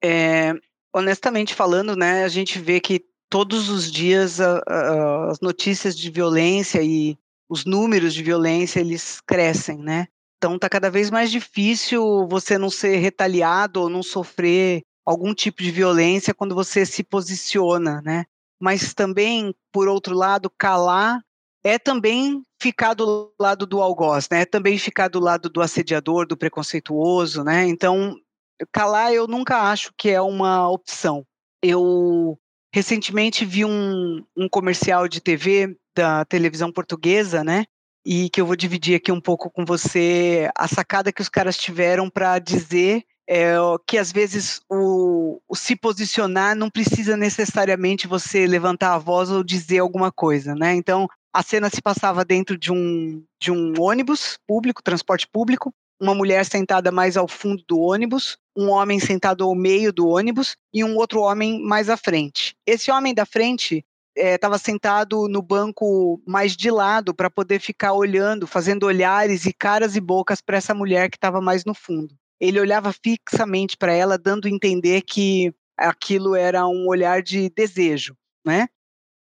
É, 0.03 0.55
honestamente 0.95 1.55
falando, 1.55 1.95
né, 1.95 2.25
a 2.25 2.29
gente 2.29 2.59
vê 2.59 2.81
que 2.81 3.05
todos 3.29 3.69
os 3.69 3.91
dias 3.91 4.41
a, 4.41 4.63
a, 4.67 5.31
as 5.31 5.41
notícias 5.41 5.97
de 5.97 6.11
violência 6.11 6.83
e 6.83 7.19
os 7.49 7.65
números 7.65 8.15
de 8.15 8.23
violência 8.23 8.81
eles 8.81 9.21
crescem, 9.21 9.79
né? 9.79 10.09
Então 10.39 10.59
tá 10.59 10.69
cada 10.69 10.91
vez 10.91 11.11
mais 11.11 11.31
difícil 11.31 12.27
você 12.29 12.59
não 12.59 12.71
ser 12.71 12.97
retaliado 12.97 13.81
ou 13.81 13.89
não 13.89 14.03
sofrer 14.03 14.83
algum 15.05 15.33
tipo 15.33 15.63
de 15.63 15.71
violência 15.71 16.35
quando 16.35 16.55
você 16.55 16.85
se 16.85 17.03
posiciona, 17.03 18.03
né? 18.03 18.27
Mas 18.61 18.95
também, 18.95 19.55
por 19.73 19.89
outro 19.89 20.15
lado, 20.15 20.51
calar 20.51 21.23
é 21.63 21.79
também 21.79 22.43
ficar 22.61 22.95
do 22.95 23.33
lado 23.41 23.67
do 23.67 23.81
algoz, 23.81 24.29
né? 24.31 24.43
É 24.43 24.45
também 24.45 24.79
ficar 24.79 25.09
do 25.09 25.21
lado 25.21 25.49
do 25.49 25.61
assediador, 25.61 26.27
do 26.27 26.37
preconceituoso, 26.37 27.45
né? 27.45 27.67
Então, 27.67 28.17
calar 28.73 29.13
eu 29.13 29.27
nunca 29.27 29.71
acho 29.71 29.93
que 29.97 30.11
é 30.11 30.21
uma 30.21 30.69
opção. 30.69 31.25
Eu 31.63 32.39
recentemente 32.75 33.45
vi 33.45 33.65
um, 33.65 34.25
um 34.37 34.49
comercial 34.49 35.09
de 35.09 35.21
TV 35.21 35.77
da 35.95 36.25
televisão 36.25 36.71
portuguesa, 36.71 37.43
né? 37.43 37.65
E 38.05 38.31
que 38.31 38.41
eu 38.41 38.47
vou 38.47 38.57
dividir 38.57 38.95
aqui 38.95 39.11
um 39.11 39.21
pouco 39.21 39.51
com 39.51 39.65
você 39.65 40.49
a 40.57 40.69
sacada 40.69 41.13
que 41.13 41.23
os 41.23 41.29
caras 41.29 41.57
tiveram 41.57 42.09
para 42.09 42.39
dizer 42.39 43.05
é, 43.29 43.57
que 43.87 43.99
às 43.99 44.13
vezes 44.13 44.61
o, 44.71 45.41
o, 45.49 45.57
se 45.57 45.75
posicionar 45.75 46.55
não 46.55 46.71
precisa 46.71 47.17
necessariamente 47.17 48.07
você 48.07 48.47
levantar 48.47 48.95
a 48.95 48.99
voz 48.99 49.31
ou 49.31 49.43
dizer 49.43 49.79
alguma 49.79 50.13
coisa, 50.13 50.55
né? 50.55 50.75
Então, 50.75 51.09
a 51.33 51.43
cena 51.43 51.69
se 51.69 51.83
passava 51.83 52.25
dentro 52.25 52.57
de 52.57 52.73
um, 52.73 53.23
de 53.41 53.51
um 53.51 53.75
ônibus 53.81 54.39
público, 54.47 54.83
transporte 54.83 55.27
público, 55.27 55.75
uma 56.01 56.15
mulher 56.15 56.45
sentada 56.45 56.93
mais 56.93 57.17
ao 57.17 57.27
fundo 57.27 57.63
do 57.67 57.81
ônibus, 57.81 58.39
um 58.57 58.71
homem 58.71 59.01
sentado 59.01 59.45
ao 59.45 59.55
meio 59.55 59.93
do 59.93 60.09
ônibus 60.09 60.57
e 60.73 60.85
um 60.85 60.97
outro 60.97 61.21
homem 61.21 61.61
mais 61.63 61.91
à 61.91 61.97
frente. 61.97 62.46
Esse 62.67 62.91
homem 62.91 63.15
da 63.15 63.25
frente 63.25 63.85
estava 64.17 64.57
é, 64.57 64.59
sentado 64.59 65.29
no 65.29 65.43
banco 65.43 66.21
mais 66.27 66.57
de 66.57 66.71
lado 66.71 67.15
para 67.15 67.31
poder 67.31 67.61
ficar 67.61 67.93
olhando, 67.93 68.47
fazendo 68.47 68.87
olhares 68.87 69.45
e 69.45 69.53
caras 69.53 69.95
e 69.95 70.01
bocas 70.01 70.41
para 70.41 70.57
essa 70.57 70.75
mulher 70.75 71.11
que 71.11 71.17
estava 71.17 71.41
mais 71.41 71.65
no 71.65 71.75
fundo. 71.75 72.15
Ele 72.41 72.61
olhava 72.61 72.93
fixamente 72.93 73.77
para 73.77 73.93
ela, 73.93 74.19
dando 74.19 74.47
a 74.47 74.51
entender 74.51 75.03
que 75.03 75.55
aquilo 75.77 76.35
era 76.35 76.67
um 76.67 76.87
olhar 76.89 77.23
de 77.23 77.51
desejo, 77.51 78.17
né? 78.45 78.69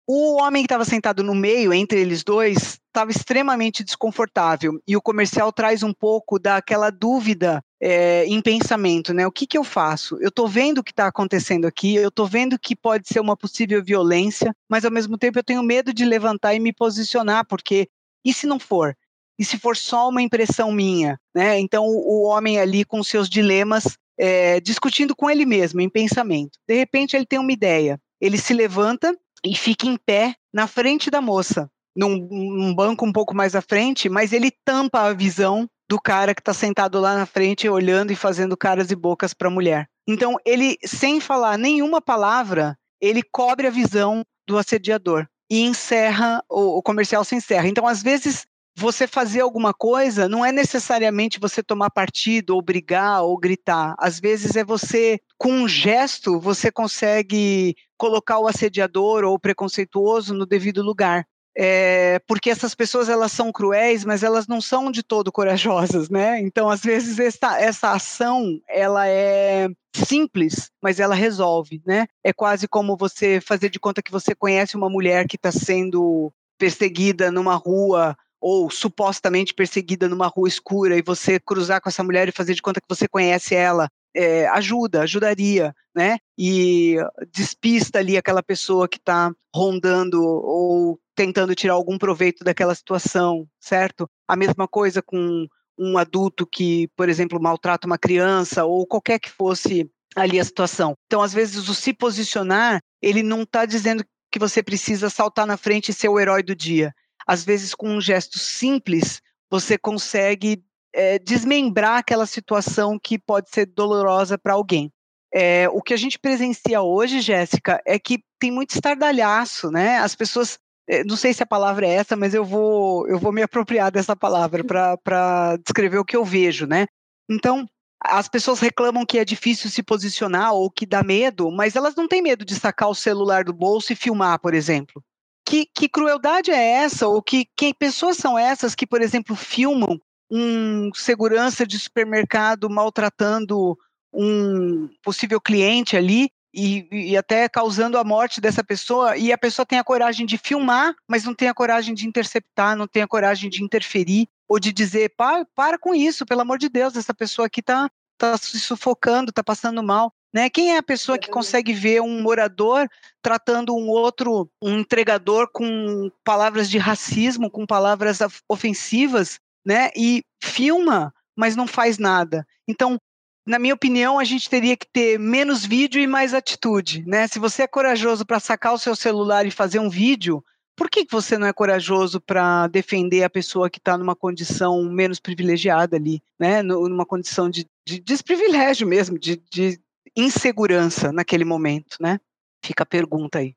O 0.07 0.41
homem 0.41 0.63
que 0.63 0.67
estava 0.67 0.85
sentado 0.85 1.23
no 1.23 1.35
meio, 1.35 1.73
entre 1.73 2.01
eles 2.01 2.23
dois, 2.23 2.79
estava 2.87 3.11
extremamente 3.11 3.83
desconfortável. 3.83 4.79
E 4.87 4.97
o 4.97 5.03
comercial 5.03 5.51
traz 5.51 5.83
um 5.83 5.95
pouco 5.95 6.39
daquela 6.39 6.91
dúvida 6.91 7.65
é, 7.87 8.25
em 8.25 8.41
pensamento, 8.41 9.13
né? 9.13 9.27
O 9.27 9.31
que, 9.31 9.47
que 9.47 9.59
eu 9.59 9.63
faço? 9.63 10.17
Eu 10.19 10.31
estou 10.31 10.49
vendo 10.49 10.79
o 10.79 10.83
que 10.83 10.91
está 10.91 11.07
acontecendo 11.07 11.67
aqui, 11.67 11.97
eu 11.97 12.09
estou 12.09 12.27
vendo 12.27 12.59
que 12.59 12.75
pode 12.75 13.07
ser 13.07 13.21
uma 13.21 13.37
possível 13.37 13.85
violência, 13.85 14.57
mas 14.67 14.87
ao 14.87 14.91
mesmo 14.91 15.19
tempo 15.19 15.39
eu 15.39 15.45
tenho 15.45 15.63
medo 15.63 15.93
de 15.93 16.03
levantar 16.03 16.55
e 16.55 16.61
me 16.61 16.73
posicionar, 16.73 17.47
porque 17.47 17.87
e 18.25 18.33
se 18.33 18.47
não 18.47 18.59
for? 18.59 18.97
E 19.39 19.45
se 19.45 19.59
for 19.59 19.77
só 19.77 20.09
uma 20.09 20.23
impressão 20.23 20.73
minha? 20.73 21.21
Né? 21.35 21.61
Então, 21.61 21.85
o, 21.87 22.23
homem 22.23 22.59
ali 22.59 22.87
com 22.87 23.03
seus 23.03 23.29
dilemas, 23.29 23.99
é, 24.19 24.61
discutindo 24.61 25.15
com 25.15 25.29
ele 25.29 25.45
mesmo, 25.45 25.79
em 25.83 25.91
pensamento. 25.91 26.59
De 26.67 26.75
repente, 26.75 27.15
ele 27.15 27.27
tem 27.27 27.39
uma 27.39 27.53
ideia. 27.53 28.01
Ele 28.19 28.39
se 28.39 28.55
levanta 28.55 29.15
e 29.45 29.55
fica 29.55 29.87
em 29.87 29.99
pé 29.99 30.35
na 30.51 30.67
frente 30.67 31.11
da 31.11 31.21
moça, 31.21 31.71
num, 31.95 32.17
num 32.17 32.75
banco 32.75 33.05
um 33.05 33.13
pouco 33.13 33.37
mais 33.37 33.55
à 33.55 33.61
frente, 33.61 34.09
mas 34.09 34.33
ele 34.33 34.51
tampa 34.65 35.03
a 35.03 35.13
visão 35.13 35.69
do 35.95 36.01
cara 36.01 36.35
que 36.35 36.41
está 36.41 36.53
sentado 36.53 36.99
lá 36.99 37.17
na 37.17 37.25
frente, 37.25 37.69
olhando 37.69 38.11
e 38.11 38.17
fazendo 38.17 38.57
caras 38.57 38.91
e 38.91 38.97
bocas 38.97 39.33
para 39.33 39.47
a 39.47 39.51
mulher. 39.51 39.89
Então, 40.09 40.37
ele, 40.45 40.77
sem 40.85 41.21
falar 41.21 41.57
nenhuma 41.57 42.03
palavra, 42.03 42.77
ele 43.01 43.23
cobre 43.23 43.69
a 43.69 43.71
visão 43.71 44.25
do 44.45 44.59
assediador 44.59 45.29
e 45.49 45.61
encerra, 45.61 46.43
o, 46.51 46.79
o 46.79 46.83
comercial 46.83 47.23
se 47.23 47.37
encerra. 47.37 47.69
Então, 47.69 47.87
às 47.87 48.03
vezes, 48.03 48.45
você 48.77 49.07
fazer 49.07 49.41
alguma 49.43 49.73
coisa 49.73 50.29
não 50.29 50.45
é 50.45 50.51
necessariamente 50.51 51.39
você 51.39 51.63
tomar 51.63 51.91
partido, 51.91 52.57
ou 52.57 52.61
brigar, 52.61 53.23
ou 53.23 53.39
gritar. 53.39 53.95
Às 53.97 54.19
vezes 54.19 54.57
é 54.57 54.65
você, 54.65 55.21
com 55.39 55.53
um 55.53 55.69
gesto, 55.69 56.41
você 56.41 56.73
consegue 56.73 57.77
colocar 57.97 58.41
o 58.41 58.49
assediador 58.49 59.23
ou 59.23 59.35
o 59.35 59.39
preconceituoso 59.39 60.35
no 60.35 60.45
devido 60.45 60.83
lugar. 60.83 61.25
É, 61.57 62.19
porque 62.27 62.51
essas 62.51 62.75
pessoas 62.75 63.09
elas 63.09 63.31
são 63.31 63.53
cruéis, 63.53 64.05
mas 64.05 64.25
elas 64.25 64.49
não 64.49 64.61
são 64.61 64.91
de 64.91 65.03
todo 65.03 65.31
corajosas, 65.31 66.09
né? 66.11 66.41
Então, 66.41 66.69
às 66.69 66.81
vezes 66.81 67.19
essa, 67.19 67.61
essa 67.61 67.93
ação 67.93 68.61
ela 68.69 69.07
é 69.09 69.69
simples, 69.95 70.71
mas 70.83 70.99
ela 70.99 71.15
resolve, 71.15 71.81
né? 71.87 72.07
É 72.25 72.33
quase 72.33 72.67
como 72.67 72.97
você 72.97 73.41
fazer 73.41 73.69
de 73.69 73.79
conta 73.79 74.03
que 74.03 74.11
você 74.11 74.35
conhece 74.35 74.77
uma 74.77 74.91
mulher 74.91 75.29
que 75.29 75.37
está 75.37 75.53
sendo 75.53 76.33
perseguida 76.59 77.31
numa 77.31 77.55
rua 77.55 78.17
ou 78.41 78.71
supostamente 78.71 79.55
perseguida 79.55 80.09
numa 80.09 80.27
rua 80.27 80.49
escura 80.49 80.99
e 80.99 81.03
você 81.03 81.41
cruzar 81.41 81.81
com 81.81 81.89
essa 81.89 82.05
mulher 82.05 82.29
e 82.29 82.33
fazer 82.33 82.55
de 82.55 82.61
conta 82.61 82.81
que 82.81 82.89
você 82.89 83.09
conhece 83.09 83.55
ela, 83.55 83.89
é, 84.15 84.47
ajuda, 84.49 85.03
ajudaria, 85.03 85.75
né? 85.95 86.19
E 86.37 86.97
despista 87.33 88.01
ali 88.01 88.17
aquela 88.17 88.43
pessoa 88.43 88.89
que 88.89 88.99
está 88.99 89.33
rondando 89.55 90.23
ou 90.23 90.99
tentando 91.15 91.55
tirar 91.55 91.75
algum 91.75 91.99
proveito 91.99 92.45
daquela 92.45 92.75
situação, 92.75 93.47
certo? 93.61 94.09
A 94.29 94.37
mesma 94.37 94.67
coisa 94.67 95.03
com 95.03 95.47
um 95.79 95.99
adulto 95.99 96.47
que, 96.47 96.89
por 96.97 97.09
exemplo, 97.09 97.41
maltrata 97.41 97.87
uma 97.87 97.99
criança 97.99 98.65
ou 98.65 98.87
qualquer 98.87 99.19
que 99.19 99.31
fosse 99.31 99.91
ali 100.15 100.39
a 100.39 100.45
situação. 100.45 100.95
Então, 101.07 101.21
às 101.23 101.33
vezes, 101.33 101.69
o 101.69 101.75
se 101.75 101.93
posicionar, 101.93 102.81
ele 103.03 103.23
não 103.23 103.43
está 103.43 103.65
dizendo 103.67 104.05
que 104.31 104.39
você 104.39 104.63
precisa 104.63 105.11
saltar 105.11 105.47
na 105.47 105.57
frente 105.57 105.91
e 105.91 105.95
ser 105.95 106.09
o 106.09 106.19
herói 106.19 106.43
do 106.43 106.55
dia. 106.55 106.93
Às 107.27 107.45
vezes, 107.45 107.75
com 107.75 107.89
um 107.89 108.01
gesto 108.01 108.39
simples, 108.39 109.21
você 109.51 109.79
consegue 109.79 110.63
é, 110.93 111.19
desmembrar 111.19 111.99
aquela 111.99 112.27
situação 112.27 112.99
que 112.99 113.19
pode 113.19 113.51
ser 113.51 113.67
dolorosa 113.67 114.39
para 114.39 114.55
alguém. 114.55 114.93
É, 115.33 115.69
o 115.71 115.83
que 115.83 115.93
a 115.93 115.97
gente 115.97 116.19
presencia 116.19 116.81
hoje, 116.81 117.21
Jéssica, 117.21 117.83
é 117.85 117.99
que 117.99 118.23
tem 118.39 118.53
muito 118.53 118.71
estardalhaço, 118.71 119.69
né? 119.71 119.99
As 119.99 120.15
pessoas, 120.15 120.59
não 121.07 121.17
sei 121.17 121.33
se 121.33 121.43
a 121.43 121.47
palavra 121.47 121.87
é 121.87 121.95
essa, 121.95 122.17
mas 122.17 122.35
eu 122.35 122.45
vou, 122.45 123.09
eu 123.09 123.19
vou 123.19 123.33
me 123.33 123.43
apropriar 123.43 123.91
dessa 123.91 124.15
palavra 124.15 124.63
para 124.65 125.57
descrever 125.57 125.99
o 125.99 126.05
que 126.05 126.17
eu 126.17 126.25
vejo, 126.25 126.67
né? 126.67 126.87
Então, 127.29 127.67
as 128.01 128.29
pessoas 128.29 128.61
reclamam 128.61 129.07
que 129.07 129.19
é 129.19 129.25
difícil 129.25 129.71
se 129.71 129.83
posicionar 129.83 130.53
ou 130.53 130.71
que 130.71 130.85
dá 130.85 131.03
medo, 131.03 131.51
mas 131.51 131.75
elas 131.75 131.95
não 131.95 132.07
têm 132.07 132.21
medo 132.21 132.45
de 132.45 132.55
sacar 132.55 132.91
o 132.91 132.95
celular 132.95 133.45
do 133.45 133.53
bolso 133.53 133.93
e 133.93 133.97
filmar, 133.97 134.39
por 134.39 134.53
exemplo. 134.53 135.03
Que, 135.47 135.67
que 135.75 135.89
crueldade 135.89 136.51
é 136.51 136.83
essa? 136.83 137.09
Ou 137.09 137.23
que, 137.23 137.47
que 137.57 137.73
pessoas 137.73 138.19
são 138.19 138.39
essas 138.39 138.75
que, 138.75 138.87
por 138.87 139.01
exemplo, 139.01 139.35
filmam 139.35 139.99
um 140.31 140.91
segurança 140.95 141.67
de 141.67 141.79
supermercado 141.79 142.69
maltratando 142.69 143.77
um 144.13 144.89
possível 145.03 145.41
cliente 145.41 145.97
ali 145.97 146.31
e, 146.55 146.89
e, 147.11 147.17
até 147.17 147.49
causando 147.49 147.99
a 147.99 148.05
morte 148.05 148.41
dessa 148.41 148.63
pessoa, 148.63 149.17
e 149.17 149.33
a 149.33 149.39
pessoa 149.39 149.67
tem 149.67 149.79
a 149.79 149.85
coragem 149.85 150.25
de 150.25 150.39
filmar, 150.39 150.95
mas 151.09 151.25
não 151.25 151.35
tem 151.35 151.49
a 151.49 151.55
coragem 151.55 151.95
de 151.95 152.07
interceptar, 152.07 152.77
não 152.77 152.87
tem 152.87 153.03
a 153.03 153.09
coragem 153.09 153.51
de 153.51 153.63
interferir, 153.63 154.29
ou 154.49 154.61
de 154.61 154.73
dizer, 154.73 155.15
para, 155.17 155.45
para 155.55 155.79
com 155.79 155.95
isso, 155.95 156.25
pelo 156.25 156.43
amor 156.43 156.59
de 156.59 156.69
Deus, 156.69 156.97
essa 156.97 157.13
pessoa 157.13 157.47
aqui 157.47 157.61
está 157.61 157.91
tá 158.17 158.37
se 158.39 158.61
sufocando, 158.61 159.31
está 159.31 159.43
passando 159.43 159.83
mal. 159.83 160.13
Né? 160.33 160.51
Quem 160.51 160.75
é 160.75 160.79
a 160.79 160.83
pessoa 160.83 161.17
que 161.19 161.31
consegue 161.31 161.73
ver 161.73 162.03
um 162.03 162.21
morador 162.21 162.89
tratando 163.23 163.75
um 163.75 163.89
outro, 163.89 164.51
um 164.61 164.81
entregador 164.81 165.49
com 165.53 166.11
palavras 166.25 166.69
de 166.69 166.77
racismo, 166.77 167.51
com 167.51 167.65
palavras 167.65 168.19
ofensivas, 168.49 169.39
né? 169.65 169.91
E 169.97 170.25
filma, 170.43 171.15
mas 171.37 171.55
não 171.55 171.69
faz 171.69 171.99
nada. 171.99 172.45
Então, 172.67 172.99
na 173.47 173.59
minha 173.59 173.75
opinião, 173.75 174.19
a 174.19 174.25
gente 174.25 174.49
teria 174.49 174.77
que 174.77 174.87
ter 174.87 175.19
menos 175.19 175.65
vídeo 175.65 176.01
e 176.01 176.07
mais 176.07 176.33
atitude, 176.33 177.05
né? 177.07 177.27
Se 177.29 177.39
você 177.39 177.63
é 177.63 177.67
corajoso 177.67 178.25
para 178.25 178.41
sacar 178.41 178.73
o 178.73 178.79
seu 178.79 178.97
celular 178.97 179.47
e 179.47 179.51
fazer 179.51 179.79
um 179.79 179.91
vídeo, 179.91 180.43
por 180.77 180.89
que 180.89 181.07
você 181.11 181.37
não 181.37 181.47
é 181.47 181.53
corajoso 181.53 182.21
para 182.21 182.67
defender 182.69 183.23
a 183.23 183.31
pessoa 183.31 183.71
que 183.71 183.79
está 183.79 183.97
numa 183.97 184.17
condição 184.17 184.83
menos 184.85 185.21
privilegiada 185.21 185.97
ali, 185.97 186.23
né? 186.39 186.63
Numa 186.63 187.05
condição 187.05 187.51
de, 187.51 187.67
de 187.87 188.01
desprivilégio 188.01 188.87
mesmo, 188.87 189.19
de, 189.19 189.37
de 189.51 189.79
insegurança 190.17 191.13
naquele 191.13 191.45
momento, 191.45 191.97
né? 192.01 192.19
Fica 192.65 192.83
a 192.83 192.87
pergunta 192.87 193.39
aí. 193.41 193.55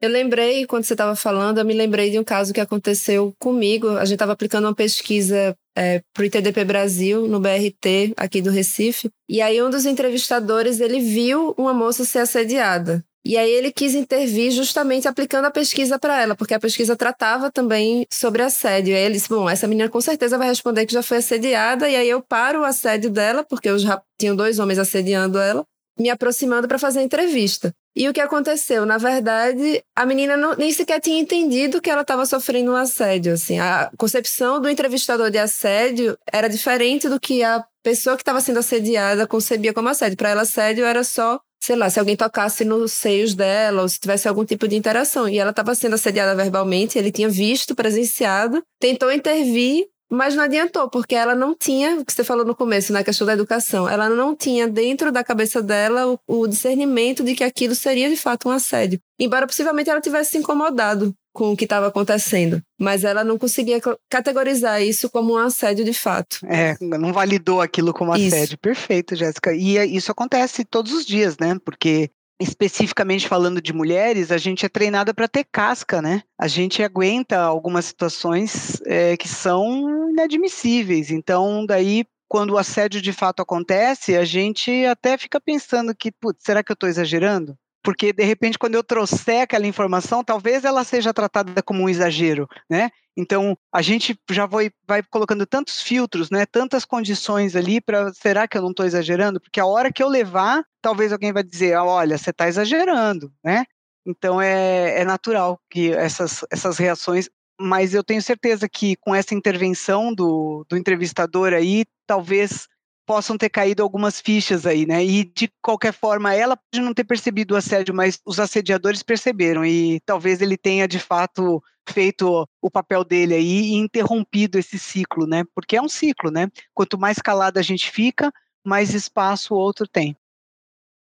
Eu 0.00 0.10
lembrei, 0.10 0.66
quando 0.66 0.84
você 0.84 0.92
estava 0.92 1.16
falando, 1.16 1.58
eu 1.58 1.64
me 1.64 1.72
lembrei 1.72 2.10
de 2.10 2.18
um 2.18 2.24
caso 2.24 2.52
que 2.52 2.60
aconteceu 2.60 3.32
comigo. 3.38 3.88
A 3.90 4.04
gente 4.04 4.16
estava 4.16 4.32
aplicando 4.32 4.66
uma 4.66 4.74
pesquisa 4.74 5.56
é, 5.76 6.02
para 6.12 6.22
o 6.22 6.24
ITDP 6.26 6.64
Brasil, 6.64 7.26
no 7.26 7.40
BRT, 7.40 8.12
aqui 8.16 8.42
do 8.42 8.50
Recife. 8.50 9.10
E 9.28 9.40
aí 9.40 9.62
um 9.62 9.70
dos 9.70 9.86
entrevistadores, 9.86 10.80
ele 10.80 11.00
viu 11.00 11.54
uma 11.56 11.72
moça 11.72 12.04
ser 12.04 12.18
assediada. 12.18 13.02
E 13.24 13.36
aí 13.36 13.50
ele 13.50 13.72
quis 13.72 13.94
intervir 13.94 14.52
justamente 14.52 15.08
aplicando 15.08 15.46
a 15.46 15.50
pesquisa 15.50 15.98
para 15.98 16.22
ela, 16.22 16.36
porque 16.36 16.54
a 16.54 16.60
pesquisa 16.60 16.94
tratava 16.94 17.50
também 17.50 18.06
sobre 18.12 18.40
assédio. 18.40 18.92
E 18.92 18.96
aí 18.96 19.02
ele 19.02 19.14
disse: 19.14 19.28
Bom, 19.28 19.50
essa 19.50 19.66
menina 19.66 19.88
com 19.88 20.00
certeza 20.00 20.38
vai 20.38 20.46
responder 20.46 20.86
que 20.86 20.92
já 20.92 21.02
foi 21.02 21.16
assediada, 21.16 21.88
e 21.88 21.96
aí 21.96 22.08
eu 22.08 22.22
paro 22.22 22.60
o 22.60 22.64
assédio 22.64 23.10
dela, 23.10 23.42
porque 23.42 23.68
eu 23.68 23.78
já 23.80 24.00
tinha 24.16 24.32
dois 24.32 24.60
homens 24.60 24.78
assediando 24.78 25.40
ela, 25.40 25.64
me 25.98 26.08
aproximando 26.08 26.68
para 26.68 26.78
fazer 26.78 27.00
a 27.00 27.02
entrevista. 27.02 27.74
E 27.96 28.06
o 28.06 28.12
que 28.12 28.20
aconteceu? 28.20 28.84
Na 28.84 28.98
verdade, 28.98 29.82
a 29.96 30.04
menina 30.04 30.36
não, 30.36 30.54
nem 30.54 30.70
sequer 30.70 31.00
tinha 31.00 31.18
entendido 31.18 31.80
que 31.80 31.88
ela 31.88 32.02
estava 32.02 32.26
sofrendo 32.26 32.72
um 32.72 32.76
assédio. 32.76 33.32
Assim, 33.32 33.58
a 33.58 33.90
concepção 33.96 34.60
do 34.60 34.68
entrevistador 34.68 35.30
de 35.30 35.38
assédio 35.38 36.14
era 36.30 36.46
diferente 36.46 37.08
do 37.08 37.18
que 37.18 37.42
a 37.42 37.64
pessoa 37.82 38.14
que 38.14 38.20
estava 38.20 38.42
sendo 38.42 38.58
assediada 38.58 39.26
concebia 39.26 39.72
como 39.72 39.88
assédio. 39.88 40.18
Para 40.18 40.28
ela, 40.28 40.42
assédio 40.42 40.84
era 40.84 41.02
só, 41.02 41.40
sei 41.58 41.74
lá, 41.74 41.88
se 41.88 41.98
alguém 41.98 42.16
tocasse 42.16 42.66
nos 42.66 42.92
seios 42.92 43.34
dela 43.34 43.80
ou 43.80 43.88
se 43.88 43.98
tivesse 43.98 44.28
algum 44.28 44.44
tipo 44.44 44.68
de 44.68 44.76
interação. 44.76 45.26
E 45.26 45.38
ela 45.38 45.50
estava 45.50 45.74
sendo 45.74 45.94
assediada 45.94 46.34
verbalmente, 46.34 46.98
ele 46.98 47.10
tinha 47.10 47.30
visto, 47.30 47.74
presenciado, 47.74 48.62
tentou 48.78 49.10
intervir, 49.10 49.86
mas 50.10 50.34
não 50.34 50.44
adiantou, 50.44 50.88
porque 50.88 51.14
ela 51.14 51.34
não 51.34 51.54
tinha, 51.54 51.96
o 51.96 52.04
que 52.04 52.12
você 52.12 52.22
falou 52.22 52.44
no 52.44 52.54
começo, 52.54 52.92
na 52.92 53.02
questão 53.02 53.26
da 53.26 53.32
educação, 53.32 53.88
ela 53.88 54.08
não 54.08 54.34
tinha 54.34 54.68
dentro 54.68 55.10
da 55.10 55.24
cabeça 55.24 55.62
dela 55.62 56.06
o, 56.06 56.18
o 56.26 56.46
discernimento 56.46 57.24
de 57.24 57.34
que 57.34 57.44
aquilo 57.44 57.74
seria 57.74 58.08
de 58.08 58.16
fato 58.16 58.48
um 58.48 58.52
assédio. 58.52 59.00
Embora 59.18 59.46
possivelmente 59.46 59.90
ela 59.90 60.00
tivesse 60.00 60.30
se 60.32 60.38
incomodado 60.38 61.14
com 61.36 61.52
o 61.52 61.56
que 61.56 61.64
estava 61.64 61.88
acontecendo, 61.88 62.62
mas 62.80 63.04
ela 63.04 63.22
não 63.22 63.36
conseguia 63.36 63.78
categorizar 64.08 64.82
isso 64.82 65.10
como 65.10 65.34
um 65.34 65.36
assédio 65.36 65.84
de 65.84 65.92
fato. 65.92 66.38
É, 66.46 66.74
não 66.80 67.12
validou 67.12 67.60
aquilo 67.60 67.92
como 67.92 68.12
assédio. 68.12 68.44
Isso. 68.44 68.58
Perfeito, 68.58 69.14
Jéssica. 69.14 69.52
E 69.52 69.76
é, 69.76 69.84
isso 69.84 70.10
acontece 70.10 70.64
todos 70.64 70.92
os 70.92 71.04
dias, 71.04 71.36
né? 71.38 71.58
Porque 71.62 72.10
especificamente 72.40 73.28
falando 73.28 73.60
de 73.62 73.72
mulheres, 73.72 74.30
a 74.30 74.38
gente 74.38 74.66
é 74.66 74.68
treinada 74.68 75.14
para 75.14 75.28
ter 75.28 75.44
casca, 75.44 76.02
né? 76.02 76.22
A 76.38 76.46
gente 76.46 76.82
aguenta 76.82 77.38
algumas 77.38 77.86
situações 77.86 78.80
é, 78.84 79.16
que 79.16 79.28
são 79.28 80.10
inadmissíveis. 80.10 81.10
Então, 81.10 81.64
daí, 81.64 82.04
quando 82.28 82.50
o 82.50 82.58
assédio 82.58 83.00
de 83.00 83.12
fato 83.12 83.40
acontece, 83.40 84.16
a 84.16 84.24
gente 84.24 84.84
até 84.84 85.16
fica 85.16 85.40
pensando 85.40 85.94
que, 85.94 86.12
putz, 86.12 86.42
será 86.44 86.62
que 86.62 86.70
eu 86.70 86.74
estou 86.74 86.88
exagerando? 86.88 87.56
Porque, 87.86 88.12
de 88.12 88.24
repente, 88.24 88.58
quando 88.58 88.74
eu 88.74 88.82
trouxer 88.82 89.42
aquela 89.42 89.64
informação, 89.64 90.24
talvez 90.24 90.64
ela 90.64 90.82
seja 90.82 91.14
tratada 91.14 91.62
como 91.62 91.84
um 91.84 91.88
exagero, 91.88 92.48
né? 92.68 92.90
Então, 93.16 93.56
a 93.72 93.80
gente 93.80 94.18
já 94.28 94.44
vai, 94.44 94.72
vai 94.88 95.04
colocando 95.04 95.46
tantos 95.46 95.80
filtros, 95.80 96.28
né? 96.28 96.44
Tantas 96.46 96.84
condições 96.84 97.54
ali 97.54 97.80
para 97.80 98.12
será 98.12 98.48
que 98.48 98.58
eu 98.58 98.62
não 98.62 98.70
estou 98.70 98.84
exagerando? 98.84 99.40
Porque 99.40 99.60
a 99.60 99.66
hora 99.66 99.92
que 99.92 100.02
eu 100.02 100.08
levar, 100.08 100.64
talvez 100.82 101.12
alguém 101.12 101.32
vai 101.32 101.44
dizer, 101.44 101.74
ah, 101.74 101.84
olha, 101.84 102.18
você 102.18 102.30
está 102.30 102.48
exagerando, 102.48 103.32
né? 103.44 103.64
Então, 104.04 104.42
é, 104.42 105.02
é 105.02 105.04
natural 105.04 105.56
que 105.70 105.92
essas, 105.92 106.44
essas 106.50 106.78
reações 106.78 107.28
mas 107.58 107.94
eu 107.94 108.04
tenho 108.04 108.20
certeza 108.20 108.68
que 108.68 108.96
com 108.96 109.14
essa 109.14 109.34
intervenção 109.34 110.12
do, 110.14 110.66
do 110.68 110.76
entrevistador 110.76 111.54
aí, 111.54 111.86
talvez 112.06 112.68
possam 113.06 113.38
ter 113.38 113.48
caído 113.48 113.82
algumas 113.82 114.20
fichas 114.20 114.66
aí, 114.66 114.84
né? 114.84 115.04
E 115.04 115.24
de 115.24 115.50
qualquer 115.62 115.92
forma, 115.92 116.34
ela 116.34 116.56
pode 116.56 116.84
não 116.84 116.92
ter 116.92 117.04
percebido 117.04 117.54
o 117.54 117.56
assédio, 117.56 117.94
mas 117.94 118.20
os 118.26 118.40
assediadores 118.40 119.02
perceberam 119.02 119.64
e 119.64 120.00
talvez 120.04 120.42
ele 120.42 120.56
tenha 120.56 120.88
de 120.88 120.98
fato 120.98 121.62
feito 121.88 122.46
o 122.60 122.70
papel 122.70 123.04
dele 123.04 123.34
aí 123.34 123.70
e 123.70 123.74
interrompido 123.74 124.58
esse 124.58 124.78
ciclo, 124.78 125.26
né? 125.26 125.44
Porque 125.54 125.76
é 125.76 125.82
um 125.82 125.88
ciclo, 125.88 126.30
né? 126.30 126.48
Quanto 126.74 126.98
mais 126.98 127.18
calada 127.18 127.60
a 127.60 127.62
gente 127.62 127.90
fica, 127.90 128.32
mais 128.64 128.92
espaço 128.92 129.54
o 129.54 129.58
outro 129.58 129.86
tem. 129.86 130.16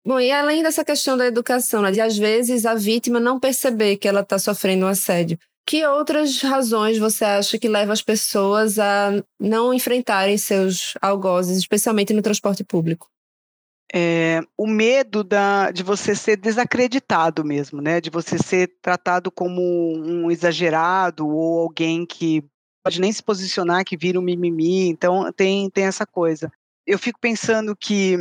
Bom, 0.06 0.18
e 0.18 0.30
além 0.30 0.62
dessa 0.62 0.84
questão 0.84 1.16
da 1.16 1.26
educação, 1.26 1.82
né, 1.82 1.90
de 1.90 2.00
às 2.00 2.16
vezes 2.16 2.64
a 2.64 2.74
vítima 2.74 3.20
não 3.20 3.38
perceber 3.38 3.98
que 3.98 4.08
ela 4.08 4.20
está 4.20 4.38
sofrendo 4.38 4.86
um 4.86 4.88
assédio, 4.88 5.38
que 5.66 5.86
outras 5.86 6.40
razões 6.40 6.98
você 6.98 7.24
acha 7.24 7.58
que 7.58 7.68
levam 7.68 7.92
as 7.92 8.02
pessoas 8.02 8.78
a 8.78 9.22
não 9.38 9.72
enfrentarem 9.72 10.36
seus 10.36 10.94
algozes, 11.00 11.58
especialmente 11.58 12.12
no 12.12 12.22
transporte 12.22 12.64
público? 12.64 13.08
É, 13.92 14.40
o 14.56 14.68
medo 14.68 15.24
da, 15.24 15.72
de 15.72 15.82
você 15.82 16.14
ser 16.14 16.36
desacreditado 16.36 17.44
mesmo, 17.44 17.80
né? 17.80 18.00
De 18.00 18.08
você 18.08 18.38
ser 18.38 18.72
tratado 18.80 19.32
como 19.32 19.60
um 19.96 20.30
exagerado 20.30 21.26
ou 21.28 21.60
alguém 21.60 22.06
que 22.06 22.44
pode 22.84 23.00
nem 23.00 23.12
se 23.12 23.22
posicionar, 23.22 23.84
que 23.84 23.96
vira 23.96 24.18
um 24.18 24.22
mimimi. 24.22 24.88
Então 24.88 25.32
tem, 25.32 25.68
tem 25.70 25.84
essa 25.84 26.06
coisa. 26.06 26.52
Eu 26.86 26.98
fico 26.98 27.18
pensando 27.20 27.76
que 27.76 28.16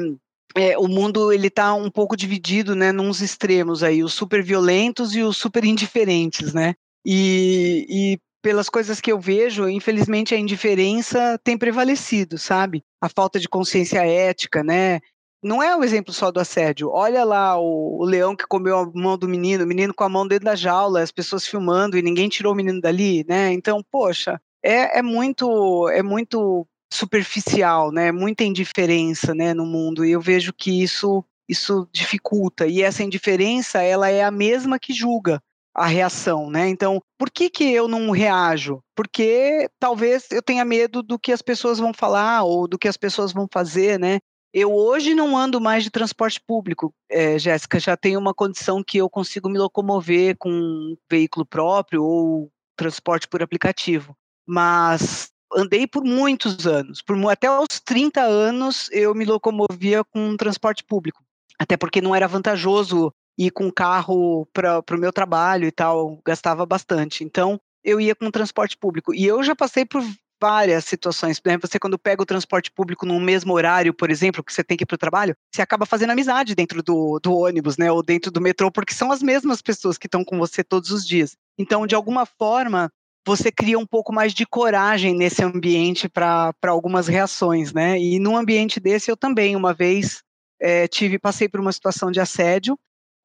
é, 0.55 0.77
o 0.77 0.87
mundo 0.87 1.31
ele 1.31 1.47
está 1.47 1.73
um 1.73 1.91
pouco 1.91 2.17
dividido, 2.17 2.75
né, 2.75 2.91
nos 2.91 3.21
extremos 3.21 3.83
aí, 3.83 4.03
os 4.03 4.13
super 4.13 4.43
violentos 4.43 5.15
e 5.15 5.21
os 5.21 5.37
super 5.37 5.63
indiferentes, 5.63 6.53
né? 6.53 6.75
E, 7.05 7.85
e 7.89 8.19
pelas 8.41 8.69
coisas 8.69 9.01
que 9.01 9.11
eu 9.11 9.19
vejo, 9.19 9.67
infelizmente 9.69 10.33
a 10.33 10.37
indiferença 10.37 11.39
tem 11.43 11.57
prevalecido, 11.57 12.37
sabe? 12.37 12.83
A 13.01 13.09
falta 13.09 13.39
de 13.39 13.49
consciência 13.49 14.05
ética, 14.05 14.63
né? 14.63 14.99
Não 15.41 15.63
é 15.63 15.75
o 15.75 15.83
exemplo 15.83 16.13
só 16.13 16.31
do 16.31 16.39
assédio. 16.39 16.89
Olha 16.89 17.23
lá 17.23 17.57
o, 17.57 18.01
o, 18.01 18.03
leão 18.03 18.35
que 18.35 18.45
comeu 18.45 18.77
a 18.77 18.91
mão 18.93 19.17
do 19.17 19.27
menino, 19.27 19.63
o 19.63 19.67
menino 19.67 19.93
com 19.93 20.03
a 20.03 20.09
mão 20.09 20.27
dentro 20.27 20.45
da 20.45 20.55
jaula, 20.55 21.01
as 21.01 21.11
pessoas 21.11 21.47
filmando 21.47 21.97
e 21.97 22.01
ninguém 22.01 22.27
tirou 22.27 22.53
o 22.53 22.55
menino 22.55 22.81
dali, 22.81 23.25
né? 23.27 23.51
Então, 23.53 23.81
poxa, 23.89 24.39
é, 24.63 24.99
é 24.99 25.01
muito 25.01 25.89
é 25.89 26.03
muito 26.03 26.67
superficial, 26.91 27.91
né? 27.91 28.11
Muita 28.11 28.43
indiferença, 28.43 29.33
né, 29.33 29.53
no 29.53 29.65
mundo. 29.65 30.03
E 30.05 30.11
eu 30.11 30.21
vejo 30.21 30.53
que 30.53 30.83
isso 30.83 31.23
isso 31.47 31.87
dificulta. 31.91 32.67
E 32.67 32.83
essa 32.83 33.03
indiferença, 33.03 33.81
ela 33.81 34.09
é 34.09 34.23
a 34.23 34.29
mesma 34.29 34.77
que 34.77 34.93
julga 34.93 35.41
a 35.79 35.87
reação, 35.87 36.49
né? 36.49 36.67
Então, 36.67 37.01
por 37.17 37.31
que, 37.31 37.49
que 37.49 37.71
eu 37.71 37.87
não 37.87 38.11
reajo? 38.11 38.83
Porque 38.93 39.69
talvez 39.79 40.29
eu 40.29 40.41
tenha 40.41 40.65
medo 40.65 41.01
do 41.01 41.17
que 41.17 41.31
as 41.31 41.41
pessoas 41.41 41.79
vão 41.79 41.93
falar 41.93 42.43
ou 42.43 42.67
do 42.67 42.77
que 42.77 42.87
as 42.87 42.97
pessoas 42.97 43.31
vão 43.31 43.47
fazer, 43.49 43.97
né? 43.97 44.19
Eu 44.53 44.73
hoje 44.73 45.15
não 45.15 45.37
ando 45.37 45.61
mais 45.61 45.85
de 45.85 45.89
transporte 45.89 46.41
público, 46.45 46.93
é, 47.09 47.39
Jéssica, 47.39 47.79
já 47.79 47.95
tenho 47.95 48.19
uma 48.19 48.33
condição 48.33 48.83
que 48.83 48.97
eu 48.97 49.09
consigo 49.09 49.47
me 49.47 49.57
locomover 49.57 50.35
com 50.37 50.49
um 50.49 50.97
veículo 51.09 51.45
próprio 51.45 52.03
ou 52.03 52.51
transporte 52.75 53.25
por 53.25 53.41
aplicativo. 53.41 54.13
Mas 54.45 55.31
andei 55.55 55.87
por 55.87 56.03
muitos 56.03 56.67
anos, 56.67 57.01
por 57.01 57.15
até 57.31 57.49
os 57.49 57.79
30 57.79 58.21
anos 58.21 58.89
eu 58.91 59.15
me 59.15 59.23
locomovia 59.23 60.03
com 60.03 60.35
transporte 60.35 60.83
público, 60.83 61.23
até 61.57 61.77
porque 61.77 62.01
não 62.01 62.13
era 62.13 62.27
vantajoso 62.27 63.13
ir 63.39 63.51
com 63.51 63.71
carro 63.71 64.45
para 64.51 64.83
o 64.91 64.97
meu 64.97 65.13
trabalho 65.13 65.65
e 65.65 65.71
tal, 65.71 66.19
gastava 66.25 66.65
bastante. 66.65 67.23
Então 67.23 67.59
eu 67.81 68.01
ia 68.01 68.13
com 68.13 68.29
transporte 68.29 68.77
público 68.77 69.13
e 69.13 69.25
eu 69.25 69.41
já 69.41 69.55
passei 69.55 69.85
por 69.85 70.03
várias 70.41 70.85
situações. 70.85 71.41
Né? 71.45 71.57
Você, 71.57 71.79
quando 71.79 71.97
pega 71.97 72.21
o 72.21 72.25
transporte 72.25 72.69
público 72.69 73.05
no 73.05 73.19
mesmo 73.19 73.53
horário, 73.53 73.93
por 73.93 74.11
exemplo, 74.11 74.43
que 74.43 74.53
você 74.53 74.63
tem 74.63 74.75
que 74.75 74.83
ir 74.83 74.85
para 74.85 74.95
o 74.95 74.99
trabalho, 74.99 75.35
você 75.53 75.61
acaba 75.61 75.85
fazendo 75.85 76.11
amizade 76.11 76.53
dentro 76.53 76.83
do, 76.83 77.19
do 77.19 77.33
ônibus, 77.33 77.77
né? 77.77 77.91
Ou 77.91 78.03
dentro 78.03 78.31
do 78.31 78.41
metrô, 78.41 78.71
porque 78.71 78.93
são 78.93 79.11
as 79.11 79.21
mesmas 79.21 79.61
pessoas 79.61 79.97
que 79.97 80.07
estão 80.07 80.23
com 80.23 80.37
você 80.37 80.63
todos 80.63 80.91
os 80.91 81.05
dias. 81.05 81.35
Então, 81.57 81.87
de 81.87 81.95
alguma 81.95 82.25
forma, 82.25 82.89
você 83.25 83.51
cria 83.51 83.77
um 83.77 83.85
pouco 83.85 84.13
mais 84.13 84.33
de 84.33 84.45
coragem 84.45 85.13
nesse 85.15 85.43
ambiente 85.43 86.07
para 86.07 86.53
algumas 86.67 87.07
reações, 87.07 87.73
né? 87.73 87.99
E 87.99 88.19
num 88.19 88.37
ambiente 88.37 88.79
desse, 88.79 89.11
eu 89.11 89.17
também, 89.17 89.55
uma 89.55 89.73
vez, 89.73 90.23
é, 90.59 90.87
tive, 90.87 91.19
passei 91.19 91.49
por 91.49 91.59
uma 91.59 91.71
situação 91.71 92.11
de 92.11 92.19
assédio, 92.19 92.77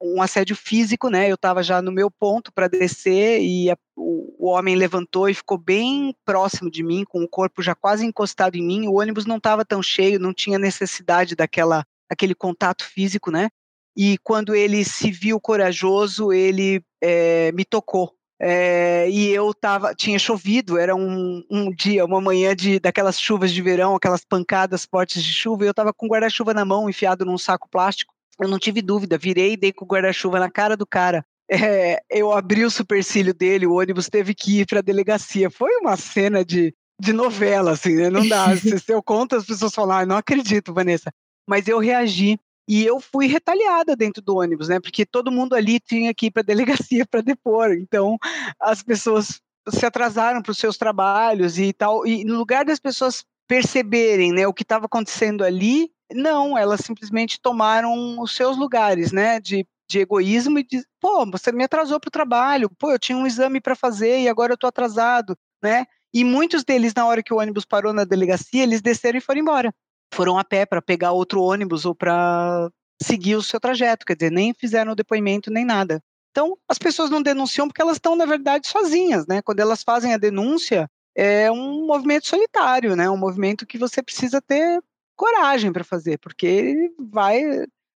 um 0.04 0.20
assédio 0.20 0.54
físico, 0.54 1.08
né? 1.08 1.30
Eu 1.30 1.34
estava 1.34 1.62
já 1.62 1.80
no 1.80 1.90
meu 1.90 2.10
ponto 2.10 2.52
para 2.52 2.68
descer 2.68 3.40
e 3.40 3.70
a, 3.70 3.76
o, 3.96 4.46
o, 4.46 4.50
homem 4.50 4.76
levantou 4.76 5.28
e 5.28 5.34
ficou 5.34 5.56
bem 5.56 6.14
próximo 6.24 6.70
de 6.70 6.82
mim, 6.82 7.04
com 7.04 7.22
o 7.22 7.28
corpo 7.28 7.62
já 7.62 7.74
quase 7.74 8.04
encostado 8.04 8.56
em 8.56 8.62
mim. 8.62 8.86
O 8.86 9.00
ônibus 9.00 9.24
não 9.24 9.38
estava 9.38 9.64
tão 9.64 9.82
cheio, 9.82 10.20
não 10.20 10.34
tinha 10.34 10.58
necessidade 10.58 11.34
daquela 11.34 11.84
aquele 12.08 12.34
contato 12.34 12.84
físico, 12.84 13.30
né? 13.30 13.48
E 13.96 14.18
quando 14.18 14.54
ele 14.54 14.84
se 14.84 15.10
viu 15.10 15.40
corajoso, 15.40 16.32
ele 16.32 16.82
é, 17.02 17.50
me 17.52 17.64
tocou. 17.64 18.12
É, 18.40 19.08
e 19.08 19.30
eu 19.30 19.54
tava, 19.54 19.94
tinha 19.94 20.18
chovido, 20.18 20.76
era 20.76 20.94
um, 20.94 21.42
um, 21.50 21.70
dia, 21.70 22.04
uma 22.04 22.20
manhã 22.20 22.54
de 22.54 22.80
daquelas 22.80 23.18
chuvas 23.18 23.52
de 23.52 23.62
verão, 23.62 23.94
aquelas 23.94 24.24
pancadas 24.24 24.84
fortes 24.84 25.22
de 25.22 25.32
chuva, 25.32 25.64
e 25.64 25.68
eu 25.68 25.70
estava 25.70 25.94
com 25.94 26.08
guarda-chuva 26.08 26.52
na 26.52 26.64
mão, 26.64 26.90
enfiado 26.90 27.24
num 27.24 27.38
saco 27.38 27.68
plástico, 27.70 28.13
eu 28.40 28.48
não 28.48 28.58
tive 28.58 28.82
dúvida, 28.82 29.18
virei 29.18 29.52
e 29.52 29.56
dei 29.56 29.72
com 29.72 29.84
o 29.84 29.88
guarda-chuva 29.88 30.38
na 30.38 30.50
cara 30.50 30.76
do 30.76 30.86
cara. 30.86 31.24
É, 31.50 32.02
eu 32.10 32.32
abri 32.32 32.64
o 32.64 32.70
supercílio 32.70 33.34
dele, 33.34 33.66
o 33.66 33.74
ônibus 33.74 34.08
teve 34.08 34.34
que 34.34 34.60
ir 34.60 34.66
para 34.66 34.78
a 34.78 34.82
delegacia. 34.82 35.50
Foi 35.50 35.76
uma 35.76 35.96
cena 35.96 36.44
de, 36.44 36.74
de 36.98 37.12
novela, 37.12 37.72
assim, 37.72 37.94
né? 37.94 38.10
Não 38.10 38.26
dá. 38.26 38.54
Se, 38.56 38.78
se 38.78 38.92
eu 38.92 39.02
conto, 39.02 39.36
as 39.36 39.44
pessoas 39.44 39.74
falam, 39.74 39.98
ah, 39.98 40.06
não 40.06 40.16
acredito, 40.16 40.72
Vanessa. 40.72 41.12
Mas 41.46 41.68
eu 41.68 41.78
reagi 41.78 42.38
e 42.66 42.84
eu 42.84 42.98
fui 42.98 43.26
retaliada 43.26 43.94
dentro 43.94 44.22
do 44.22 44.36
ônibus, 44.36 44.68
né? 44.68 44.80
Porque 44.80 45.04
todo 45.04 45.30
mundo 45.30 45.54
ali 45.54 45.78
tinha 45.78 46.14
que 46.14 46.26
ir 46.26 46.30
para 46.30 46.40
a 46.40 46.46
delegacia 46.46 47.04
para 47.06 47.20
depor. 47.20 47.72
Então, 47.72 48.16
as 48.58 48.82
pessoas 48.82 49.40
se 49.68 49.84
atrasaram 49.84 50.42
para 50.42 50.52
os 50.52 50.58
seus 50.58 50.78
trabalhos 50.78 51.58
e 51.58 51.72
tal. 51.72 52.06
E 52.06 52.24
no 52.24 52.36
lugar 52.36 52.64
das 52.64 52.78
pessoas 52.78 53.24
perceberem 53.46 54.32
né, 54.32 54.46
o 54.46 54.54
que 54.54 54.62
estava 54.62 54.86
acontecendo 54.86 55.44
ali, 55.44 55.90
não, 56.14 56.56
elas 56.56 56.80
simplesmente 56.80 57.40
tomaram 57.40 58.18
os 58.20 58.34
seus 58.34 58.56
lugares, 58.56 59.12
né, 59.12 59.40
de, 59.40 59.66
de 59.88 59.98
egoísmo 59.98 60.58
e 60.58 60.64
de, 60.64 60.82
pô, 61.00 61.26
você 61.30 61.52
me 61.52 61.64
atrasou 61.64 62.00
para 62.00 62.08
o 62.08 62.12
trabalho, 62.12 62.70
pô, 62.78 62.90
eu 62.92 62.98
tinha 62.98 63.18
um 63.18 63.26
exame 63.26 63.60
para 63.60 63.74
fazer 63.74 64.20
e 64.20 64.28
agora 64.28 64.52
eu 64.52 64.54
estou 64.54 64.68
atrasado, 64.68 65.36
né? 65.62 65.84
E 66.12 66.22
muitos 66.24 66.62
deles, 66.62 66.94
na 66.94 67.06
hora 67.06 67.22
que 67.22 67.34
o 67.34 67.38
ônibus 67.38 67.64
parou 67.64 67.92
na 67.92 68.04
delegacia, 68.04 68.62
eles 68.62 68.80
desceram 68.80 69.18
e 69.18 69.20
foram 69.20 69.40
embora. 69.40 69.74
Foram 70.14 70.38
a 70.38 70.44
pé 70.44 70.64
para 70.64 70.80
pegar 70.80 71.10
outro 71.10 71.42
ônibus 71.42 71.84
ou 71.84 71.92
para 71.92 72.70
seguir 73.02 73.34
o 73.34 73.42
seu 73.42 73.58
trajeto, 73.58 74.06
quer 74.06 74.14
dizer, 74.14 74.30
nem 74.30 74.54
fizeram 74.54 74.94
depoimento 74.94 75.50
nem 75.50 75.64
nada. 75.64 76.00
Então, 76.30 76.56
as 76.68 76.78
pessoas 76.78 77.10
não 77.10 77.20
denunciam 77.20 77.66
porque 77.66 77.82
elas 77.82 77.96
estão, 77.96 78.14
na 78.14 78.26
verdade, 78.26 78.68
sozinhas, 78.68 79.26
né? 79.26 79.42
Quando 79.42 79.58
elas 79.58 79.82
fazem 79.82 80.14
a 80.14 80.16
denúncia, 80.16 80.88
é 81.16 81.50
um 81.50 81.86
movimento 81.86 82.28
solitário, 82.28 82.94
né? 82.94 83.10
Um 83.10 83.16
movimento 83.16 83.66
que 83.66 83.78
você 83.78 84.02
precisa 84.02 84.40
ter 84.40 84.80
coragem 85.16 85.72
para 85.72 85.84
fazer, 85.84 86.18
porque 86.18 86.46
ele 86.46 86.90
vai, 86.98 87.42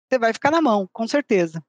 você 0.09 0.19
vai 0.19 0.33
ficar 0.33 0.51
na 0.51 0.61
mão, 0.61 0.87
com 0.91 1.07
certeza. 1.07 1.61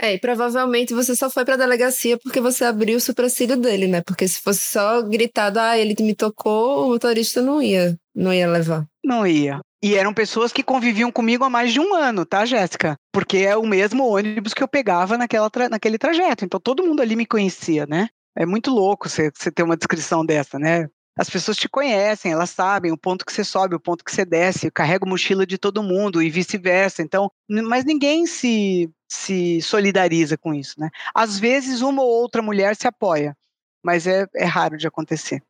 É, 0.00 0.14
e 0.14 0.18
provavelmente 0.18 0.94
você 0.94 1.16
só 1.16 1.28
foi 1.28 1.44
para 1.44 1.54
a 1.54 1.58
delegacia 1.58 2.16
porque 2.18 2.40
você 2.40 2.64
abriu 2.64 2.98
o 2.98 3.00
supercílio 3.00 3.56
dele, 3.56 3.88
né? 3.88 4.00
Porque 4.00 4.28
se 4.28 4.40
fosse 4.40 4.60
só 4.60 5.02
gritado, 5.02 5.58
ah, 5.58 5.76
ele 5.76 5.96
me 6.00 6.14
tocou, 6.14 6.86
o 6.86 6.88
motorista 6.90 7.42
não 7.42 7.60
ia, 7.60 7.98
não 8.14 8.32
ia 8.32 8.46
levar. 8.46 8.86
Não 9.04 9.26
ia. 9.26 9.60
E 9.82 9.94
eram 9.94 10.14
pessoas 10.14 10.52
que 10.52 10.62
conviviam 10.62 11.10
comigo 11.10 11.44
há 11.44 11.50
mais 11.50 11.72
de 11.72 11.80
um 11.80 11.94
ano, 11.94 12.24
tá, 12.24 12.44
Jéssica? 12.44 12.96
Porque 13.12 13.38
é 13.38 13.56
o 13.56 13.66
mesmo 13.66 14.06
ônibus 14.08 14.54
que 14.54 14.62
eu 14.62 14.68
pegava 14.68 15.18
naquela 15.18 15.50
tra 15.50 15.68
naquele 15.68 15.98
trajeto. 15.98 16.44
Então 16.44 16.60
todo 16.60 16.84
mundo 16.84 17.02
ali 17.02 17.16
me 17.16 17.26
conhecia, 17.26 17.84
né? 17.86 18.08
É 18.36 18.46
muito 18.46 18.70
louco 18.70 19.08
você 19.08 19.30
ter 19.52 19.64
uma 19.64 19.76
descrição 19.76 20.24
dessa, 20.24 20.58
né? 20.60 20.88
As 21.18 21.28
pessoas 21.28 21.56
te 21.56 21.68
conhecem, 21.68 22.30
elas 22.30 22.50
sabem 22.50 22.92
o 22.92 22.96
ponto 22.96 23.26
que 23.26 23.32
você 23.32 23.42
sobe, 23.42 23.74
o 23.74 23.80
ponto 23.80 24.04
que 24.04 24.14
você 24.14 24.24
desce, 24.24 24.70
carrega 24.70 25.04
mochila 25.04 25.44
de 25.44 25.58
todo 25.58 25.82
mundo 25.82 26.22
e 26.22 26.30
vice-versa. 26.30 27.02
Então, 27.02 27.30
mas 27.48 27.84
ninguém 27.84 28.24
se, 28.24 28.88
se 29.08 29.60
solidariza 29.60 30.38
com 30.38 30.54
isso, 30.54 30.78
né? 30.78 30.90
Às 31.14 31.38
vezes 31.38 31.82
uma 31.82 32.02
ou 32.02 32.08
outra 32.08 32.40
mulher 32.40 32.76
se 32.76 32.86
apoia, 32.86 33.36
mas 33.82 34.06
é, 34.06 34.26
é 34.36 34.44
raro 34.44 34.76
de 34.78 34.86
acontecer. 34.86 35.42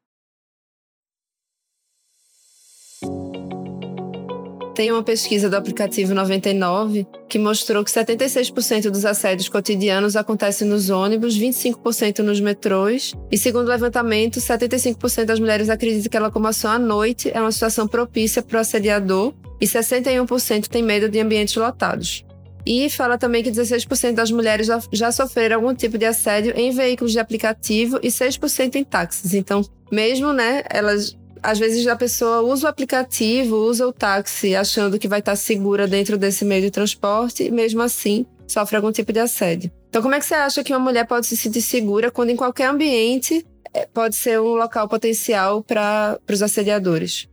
Tem 4.79 4.93
uma 4.93 5.03
pesquisa 5.03 5.51
do 5.51 5.57
aplicativo 5.57 6.15
99 6.15 7.05
que 7.29 7.37
mostrou 7.37 7.83
que 7.83 7.91
76% 7.91 8.91
dos 8.91 9.05
assédios 9.05 9.49
cotidianos 9.49 10.15
acontecem 10.15 10.69
nos 10.69 10.89
ônibus, 10.89 11.37
25% 11.37 12.21
nos 12.21 12.41
metrôs, 12.41 13.13
e 13.29 13.37
segundo 13.37 13.67
o 13.67 13.71
levantamento, 13.71 14.39
75% 14.39 15.25
das 15.25 15.41
mulheres 15.41 15.69
acreditam 15.69 16.09
que 16.09 16.17
a 16.17 16.21
locomoção 16.21 16.71
à 16.71 16.79
noite 16.79 17.29
é 17.35 17.41
uma 17.41 17.51
situação 17.51 17.89
propícia 17.89 18.41
para 18.41 18.59
o 18.59 18.61
assediador 18.61 19.35
e 19.61 19.67
61% 19.67 20.69
tem 20.69 20.85
medo 20.85 21.09
de 21.09 21.19
ambientes 21.19 21.57
lotados. 21.57 22.25
E 22.65 22.89
fala 22.89 23.19
também 23.19 23.43
que 23.43 23.51
16% 23.51 24.13
das 24.13 24.31
mulheres 24.31 24.69
já, 24.69 24.81
já 24.93 25.11
sofreram 25.11 25.57
algum 25.57 25.75
tipo 25.75 25.99
de 25.99 26.05
assédio 26.05 26.53
em 26.57 26.71
veículos 26.71 27.11
de 27.11 27.19
aplicativo 27.19 27.99
e 28.01 28.11
6% 28.11 28.77
em 28.77 28.85
táxis. 28.85 29.35
Então, 29.35 29.61
mesmo, 29.91 30.33
né, 30.33 30.63
elas 30.71 31.19
às 31.43 31.59
vezes 31.59 31.87
a 31.87 31.97
pessoa 31.97 32.43
usa 32.43 32.67
o 32.67 32.71
aplicativo, 32.71 33.57
usa 33.57 33.87
o 33.87 33.93
táxi, 33.93 34.55
achando 34.55 34.99
que 34.99 35.09
vai 35.09 35.21
estar 35.21 35.37
segura 35.37 35.87
dentro 35.87 36.17
desse 36.19 36.45
meio 36.45 36.63
de 36.63 36.71
transporte, 36.71 37.45
e 37.45 37.51
mesmo 37.51 37.83
assim 37.83 38.27
sofre 38.47 38.77
algum 38.77 38.91
tipo 38.91 39.13
de 39.13 39.21
assédio. 39.21 39.71
Então, 39.89 40.03
como 40.03 40.15
é 40.15 40.19
que 40.19 40.27
você 40.27 40.35
acha 40.35 40.65
que 40.65 40.73
uma 40.73 40.79
mulher 40.79 41.07
pode 41.07 41.27
se 41.27 41.37
sentir 41.37 41.63
segura 41.63 42.11
quando 42.11 42.31
em 42.31 42.37
qualquer 42.37 42.67
ambiente 42.67 43.45
eh, 43.73 43.89
pode 43.93 44.17
ser 44.17 44.41
um 44.41 44.55
local 44.55 44.89
potencial 44.89 45.63
para 45.63 46.19
os 46.31 46.43
assediadores? 46.43 47.29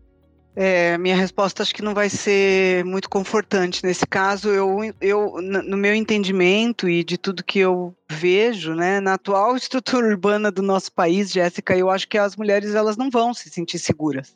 É, 0.56 0.98
minha 0.98 1.16
resposta 1.16 1.62
acho 1.62 1.76
que 1.76 1.82
não 1.82 1.94
vai 1.94 2.10
ser 2.10 2.86
muito 2.86 3.10
confortante 3.10 3.84
nesse 3.84 4.08
caso. 4.08 4.50
Eu, 4.50 4.80
eu, 5.02 5.36
no 5.42 5.76
meu 5.76 5.94
entendimento 5.94 6.88
e 6.88 7.04
de 7.04 7.18
tudo 7.18 7.44
que 7.44 7.60
eu 7.60 7.94
vejo, 8.10 8.74
né, 8.74 9.02
na 9.02 9.16
atual 9.16 9.56
estrutura 9.58 10.08
urbana 10.08 10.50
do 10.50 10.62
nosso 10.62 10.92
país, 10.94 11.32
Jéssica, 11.32 11.78
eu 11.78 11.90
acho 11.90 12.08
que 12.08 12.18
as 12.18 12.36
mulheres 12.36 12.74
elas 12.74 12.96
não 12.96 13.10
vão 13.10 13.34
se 13.34 13.50
sentir 13.50 13.80
seguras 13.80 14.36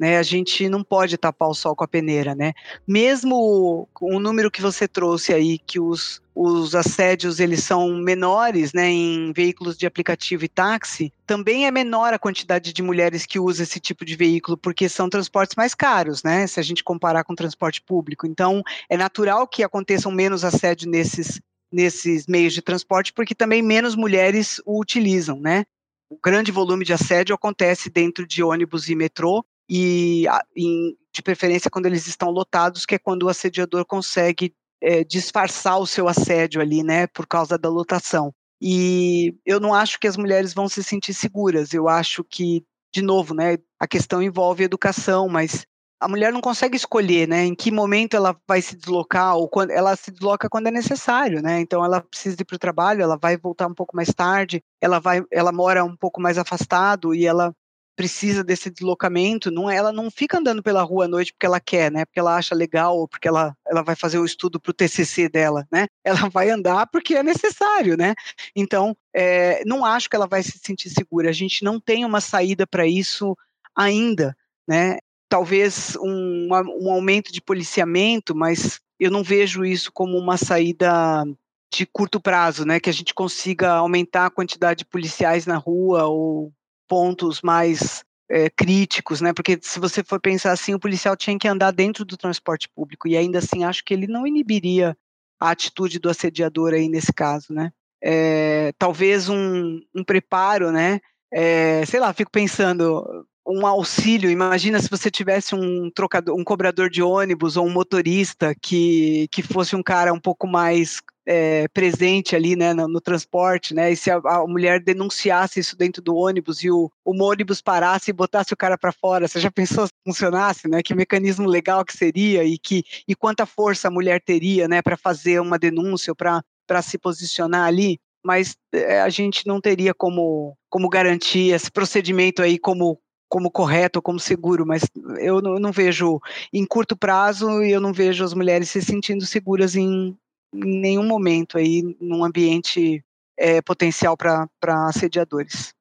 né? 0.00 0.16
A 0.16 0.22
gente 0.22 0.66
não 0.66 0.82
pode 0.82 1.18
tapar 1.18 1.50
o 1.50 1.54
sol 1.54 1.76
com 1.76 1.84
a 1.84 1.88
peneira, 1.88 2.34
né? 2.34 2.54
Mesmo 2.88 3.86
o 4.00 4.18
número 4.18 4.50
que 4.50 4.62
você 4.62 4.88
trouxe 4.88 5.34
aí, 5.34 5.58
que 5.58 5.78
os, 5.78 6.22
os 6.34 6.74
assédios 6.74 7.38
eles 7.38 7.62
são 7.62 7.96
menores, 7.96 8.72
né, 8.72 8.88
em 8.88 9.30
veículos 9.30 9.76
de 9.76 9.86
aplicativo 9.86 10.42
e 10.42 10.48
táxi, 10.48 11.12
também 11.26 11.66
é 11.66 11.70
menor 11.70 12.14
a 12.14 12.18
quantidade 12.18 12.72
de 12.72 12.82
mulheres 12.82 13.26
que 13.26 13.38
usam 13.38 13.62
esse 13.62 13.78
tipo 13.78 14.02
de 14.02 14.16
veículo, 14.16 14.56
porque 14.56 14.88
são 14.88 15.10
transportes 15.10 15.54
mais 15.54 15.74
caros, 15.74 16.22
né? 16.22 16.46
Se 16.46 16.58
a 16.58 16.62
gente 16.62 16.82
comparar 16.82 17.22
com 17.22 17.34
transporte 17.34 17.82
público. 17.82 18.26
Então, 18.26 18.62
é 18.88 18.96
natural 18.96 19.46
que 19.46 19.62
aconteçam 19.62 20.10
menos 20.10 20.44
assédio 20.46 20.90
nesses 20.90 21.38
nesses 21.72 22.26
meios 22.26 22.52
de 22.52 22.62
transporte, 22.62 23.12
porque 23.12 23.32
também 23.32 23.62
menos 23.62 23.94
mulheres 23.94 24.60
o 24.66 24.80
utilizam, 24.80 25.38
né? 25.38 25.64
O 26.08 26.18
grande 26.20 26.50
volume 26.50 26.84
de 26.84 26.92
assédio 26.92 27.32
acontece 27.32 27.88
dentro 27.88 28.26
de 28.26 28.42
ônibus 28.42 28.88
e 28.88 28.96
metrô, 28.96 29.44
e 29.70 30.26
em, 30.56 30.96
de 31.14 31.22
preferência 31.22 31.70
quando 31.70 31.86
eles 31.86 32.08
estão 32.08 32.28
lotados, 32.28 32.84
que 32.84 32.96
é 32.96 32.98
quando 32.98 33.22
o 33.22 33.28
assediador 33.28 33.86
consegue 33.86 34.52
é, 34.82 35.04
disfarçar 35.04 35.78
o 35.78 35.86
seu 35.86 36.08
assédio 36.08 36.60
ali, 36.60 36.82
né, 36.82 37.06
por 37.06 37.24
causa 37.24 37.56
da 37.56 37.68
lotação. 37.68 38.34
E 38.60 39.32
eu 39.46 39.60
não 39.60 39.72
acho 39.72 40.00
que 40.00 40.08
as 40.08 40.16
mulheres 40.16 40.52
vão 40.52 40.68
se 40.68 40.82
sentir 40.82 41.14
seguras. 41.14 41.72
Eu 41.72 41.88
acho 41.88 42.24
que, 42.24 42.64
de 42.92 43.00
novo, 43.00 43.32
né, 43.32 43.58
a 43.78 43.86
questão 43.86 44.20
envolve 44.20 44.64
educação, 44.64 45.28
mas 45.28 45.64
a 46.00 46.08
mulher 46.08 46.32
não 46.32 46.40
consegue 46.40 46.76
escolher, 46.76 47.28
né, 47.28 47.44
em 47.44 47.54
que 47.54 47.70
momento 47.70 48.16
ela 48.16 48.34
vai 48.48 48.60
se 48.60 48.74
deslocar 48.74 49.36
ou 49.36 49.48
quando 49.48 49.70
ela 49.70 49.94
se 49.94 50.10
desloca 50.10 50.48
quando 50.48 50.66
é 50.66 50.70
necessário, 50.70 51.42
né? 51.42 51.60
Então 51.60 51.84
ela 51.84 52.00
precisa 52.00 52.36
ir 52.40 52.44
para 52.44 52.56
o 52.56 52.58
trabalho, 52.58 53.02
ela 53.02 53.18
vai 53.18 53.36
voltar 53.36 53.66
um 53.66 53.74
pouco 53.74 53.94
mais 53.94 54.08
tarde, 54.08 54.62
ela 54.80 54.98
vai, 54.98 55.22
ela 55.30 55.52
mora 55.52 55.84
um 55.84 55.94
pouco 55.94 56.20
mais 56.20 56.38
afastado 56.38 57.14
e 57.14 57.26
ela 57.26 57.54
precisa 58.00 58.42
desse 58.42 58.70
deslocamento, 58.70 59.50
não, 59.50 59.68
ela 59.68 59.92
não 59.92 60.10
fica 60.10 60.38
andando 60.38 60.62
pela 60.62 60.82
rua 60.82 61.04
à 61.04 61.08
noite 61.08 61.34
porque 61.34 61.44
ela 61.44 61.60
quer, 61.60 61.92
né? 61.92 62.06
Porque 62.06 62.18
ela 62.18 62.34
acha 62.34 62.54
legal 62.54 62.96
ou 62.96 63.06
porque 63.06 63.28
ela, 63.28 63.54
ela 63.68 63.82
vai 63.82 63.94
fazer 63.94 64.18
o 64.18 64.24
estudo 64.24 64.58
para 64.58 64.70
o 64.70 64.72
TCC 64.72 65.28
dela, 65.28 65.68
né? 65.70 65.86
Ela 66.02 66.30
vai 66.30 66.48
andar 66.48 66.86
porque 66.86 67.14
é 67.14 67.22
necessário, 67.22 67.98
né? 67.98 68.14
Então, 68.56 68.96
é, 69.14 69.62
não 69.66 69.84
acho 69.84 70.08
que 70.08 70.16
ela 70.16 70.26
vai 70.26 70.42
se 70.42 70.58
sentir 70.58 70.88
segura. 70.88 71.28
A 71.28 71.32
gente 71.32 71.62
não 71.62 71.78
tem 71.78 72.02
uma 72.02 72.22
saída 72.22 72.66
para 72.66 72.86
isso 72.86 73.36
ainda, 73.76 74.34
né? 74.66 74.96
Talvez 75.28 75.94
um, 76.00 76.48
um 76.80 76.90
aumento 76.90 77.30
de 77.30 77.42
policiamento, 77.42 78.34
mas 78.34 78.80
eu 78.98 79.10
não 79.10 79.22
vejo 79.22 79.62
isso 79.62 79.92
como 79.92 80.16
uma 80.16 80.38
saída 80.38 81.22
de 81.70 81.84
curto 81.84 82.18
prazo, 82.18 82.64
né? 82.64 82.80
Que 82.80 82.88
a 82.88 82.94
gente 82.94 83.12
consiga 83.12 83.72
aumentar 83.72 84.24
a 84.24 84.30
quantidade 84.30 84.78
de 84.78 84.84
policiais 84.86 85.44
na 85.44 85.58
rua 85.58 86.06
ou 86.06 86.50
pontos 86.90 87.40
mais 87.40 88.04
é, 88.28 88.50
críticos, 88.50 89.20
né? 89.20 89.32
Porque 89.32 89.56
se 89.62 89.78
você 89.78 90.02
for 90.02 90.20
pensar 90.20 90.50
assim, 90.50 90.74
o 90.74 90.80
policial 90.80 91.16
tinha 91.16 91.38
que 91.38 91.46
andar 91.46 91.70
dentro 91.70 92.04
do 92.04 92.16
transporte 92.16 92.68
público 92.68 93.06
e 93.06 93.16
ainda 93.16 93.38
assim 93.38 93.62
acho 93.62 93.84
que 93.84 93.94
ele 93.94 94.08
não 94.08 94.26
inibiria 94.26 94.96
a 95.38 95.52
atitude 95.52 96.00
do 96.00 96.10
assediador 96.10 96.74
aí 96.74 96.88
nesse 96.88 97.12
caso, 97.12 97.52
né? 97.52 97.70
É, 98.02 98.72
talvez 98.76 99.28
um, 99.28 99.80
um, 99.94 100.02
preparo, 100.02 100.72
né? 100.72 101.00
É, 101.32 101.84
sei 101.86 102.00
lá, 102.00 102.12
fico 102.12 102.30
pensando 102.30 103.24
um 103.46 103.64
auxílio. 103.64 104.28
Imagina 104.28 104.80
se 104.80 104.90
você 104.90 105.10
tivesse 105.10 105.54
um 105.54 105.90
trocador, 105.90 106.36
um 106.36 106.42
cobrador 106.42 106.90
de 106.90 107.02
ônibus 107.02 107.56
ou 107.56 107.66
um 107.66 107.72
motorista 107.72 108.52
que, 108.60 109.28
que 109.30 109.42
fosse 109.42 109.76
um 109.76 109.82
cara 109.82 110.12
um 110.12 110.20
pouco 110.20 110.46
mais 110.46 111.00
é, 111.32 111.68
presente 111.68 112.34
ali, 112.34 112.56
né, 112.56 112.74
no, 112.74 112.88
no, 112.88 113.00
transporte, 113.00 113.72
né, 113.72 113.92
e 113.92 113.96
se 113.96 114.10
a, 114.10 114.16
a, 114.16 114.44
mulher 114.48 114.82
denunciasse 114.82 115.60
isso 115.60 115.76
dentro 115.76 116.02
do 116.02 116.16
ônibus 116.16 116.64
e 116.64 116.72
o, 116.72 116.90
o 117.04 117.22
ônibus 117.22 117.62
parasse 117.62 118.10
e 118.10 118.12
botasse 118.12 118.52
o 118.52 118.56
cara 118.56 118.76
para 118.76 118.90
fora, 118.90 119.28
você 119.28 119.38
já 119.38 119.48
pensou 119.48 119.86
se 119.86 119.92
funcionasse, 120.04 120.66
né, 120.66 120.82
que 120.82 120.92
mecanismo 120.92 121.46
legal 121.46 121.84
que 121.84 121.96
seria 121.96 122.42
e 122.42 122.58
que 122.58 122.82
e 123.06 123.14
quanta 123.14 123.46
força 123.46 123.86
a 123.86 123.92
mulher 123.92 124.20
teria, 124.20 124.66
né, 124.66 124.82
para 124.82 124.96
fazer 124.96 125.40
uma 125.40 125.56
denúncia, 125.56 126.12
para 126.16 126.42
para 126.66 126.82
se 126.82 126.98
posicionar 126.98 127.66
ali? 127.66 128.00
Mas 128.24 128.56
é, 128.72 129.00
a 129.00 129.08
gente 129.08 129.46
não 129.46 129.60
teria 129.60 129.94
como 129.94 130.56
como 130.68 130.88
garantir 130.88 131.52
esse 131.54 131.70
procedimento 131.70 132.42
aí 132.42 132.58
como 132.58 133.00
como 133.28 133.52
correto, 133.52 134.02
como 134.02 134.18
seguro, 134.18 134.66
mas 134.66 134.82
eu 135.20 135.40
não, 135.40 135.54
eu 135.54 135.60
não, 135.60 135.70
vejo 135.70 136.20
em 136.52 136.66
curto 136.66 136.96
prazo 136.96 137.62
e 137.62 137.70
eu 137.70 137.80
não 137.80 137.92
vejo 137.92 138.24
as 138.24 138.34
mulheres 138.34 138.68
se 138.68 138.82
sentindo 138.82 139.24
seguras 139.24 139.76
em, 139.76 140.16
em 140.52 140.80
nenhum 140.80 141.04
momento 141.04 141.58
aí 141.58 141.96
num 142.00 142.24
ambiente 142.24 143.02
é, 143.38 143.62
potencial 143.62 144.16
para 144.16 144.48
assediadores. 144.88 145.72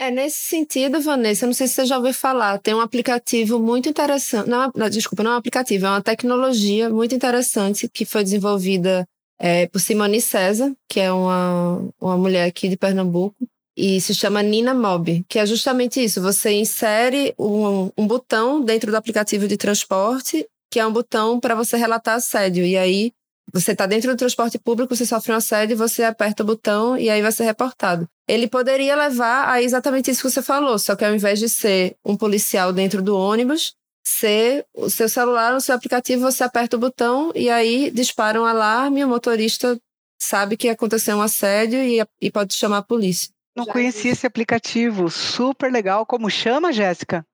É, 0.00 0.12
nesse 0.12 0.38
sentido, 0.38 1.00
Vanessa, 1.00 1.44
não 1.44 1.52
sei 1.52 1.66
se 1.66 1.74
você 1.74 1.86
já 1.86 1.96
ouviu 1.96 2.14
falar, 2.14 2.58
tem 2.58 2.72
um 2.72 2.80
aplicativo 2.80 3.58
muito 3.58 3.88
interessante, 3.88 4.48
não, 4.48 4.70
não 4.72 4.88
desculpa, 4.88 5.24
não 5.24 5.32
é 5.32 5.34
um 5.34 5.38
aplicativo, 5.38 5.86
é 5.86 5.88
uma 5.88 6.00
tecnologia 6.00 6.88
muito 6.88 7.16
interessante 7.16 7.88
que 7.88 8.04
foi 8.04 8.22
desenvolvida 8.22 9.04
é, 9.40 9.66
por 9.66 9.80
Simone 9.80 10.20
César, 10.20 10.72
que 10.88 11.00
é 11.00 11.10
uma, 11.12 11.90
uma 12.00 12.16
mulher 12.16 12.46
aqui 12.46 12.68
de 12.68 12.76
Pernambuco, 12.76 13.34
e 13.76 14.00
se 14.00 14.14
chama 14.14 14.40
Nina 14.40 14.72
Mob, 14.72 15.24
que 15.28 15.40
é 15.40 15.46
justamente 15.46 16.02
isso, 16.02 16.22
você 16.22 16.52
insere 16.52 17.34
um, 17.36 17.90
um 17.98 18.06
botão 18.06 18.60
dentro 18.60 18.92
do 18.92 18.96
aplicativo 18.96 19.48
de 19.48 19.56
transporte, 19.56 20.46
que 20.70 20.78
é 20.78 20.86
um 20.86 20.92
botão 20.92 21.40
para 21.40 21.56
você 21.56 21.76
relatar 21.76 22.14
assédio, 22.14 22.64
e 22.64 22.76
aí 22.76 23.12
você 23.52 23.72
está 23.72 23.86
dentro 23.86 24.10
do 24.10 24.16
transporte 24.16 24.58
público, 24.58 24.94
você 24.94 25.06
sofre 25.06 25.32
um 25.32 25.36
assédio, 25.36 25.76
você 25.76 26.02
aperta 26.02 26.42
o 26.42 26.46
botão 26.46 26.96
e 26.96 27.08
aí 27.08 27.22
vai 27.22 27.32
ser 27.32 27.44
reportado. 27.44 28.08
Ele 28.26 28.46
poderia 28.46 28.94
levar 28.94 29.48
a 29.48 29.62
exatamente 29.62 30.10
isso 30.10 30.22
que 30.22 30.30
você 30.30 30.42
falou, 30.42 30.78
só 30.78 30.94
que 30.94 31.04
ao 31.04 31.14
invés 31.14 31.38
de 31.38 31.48
ser 31.48 31.96
um 32.04 32.16
policial 32.16 32.72
dentro 32.72 33.02
do 33.02 33.16
ônibus, 33.16 33.74
ser 34.04 34.66
o 34.74 34.88
seu 34.88 35.08
celular, 35.08 35.52
no 35.52 35.60
seu 35.60 35.74
aplicativo, 35.74 36.22
você 36.22 36.44
aperta 36.44 36.76
o 36.76 36.80
botão 36.80 37.32
e 37.34 37.50
aí 37.50 37.90
dispara 37.90 38.40
um 38.40 38.44
alarme, 38.44 39.04
o 39.04 39.08
motorista 39.08 39.78
sabe 40.20 40.56
que 40.56 40.68
aconteceu 40.68 41.16
um 41.16 41.22
assédio 41.22 41.78
e, 41.78 42.04
e 42.20 42.30
pode 42.30 42.54
chamar 42.54 42.78
a 42.78 42.82
polícia. 42.82 43.30
Não 43.56 43.66
conhecia 43.66 44.12
esse 44.12 44.26
aplicativo, 44.26 45.10
super 45.10 45.72
legal. 45.72 46.06
Como 46.06 46.30
chama, 46.30 46.72
Jéssica? 46.72 47.24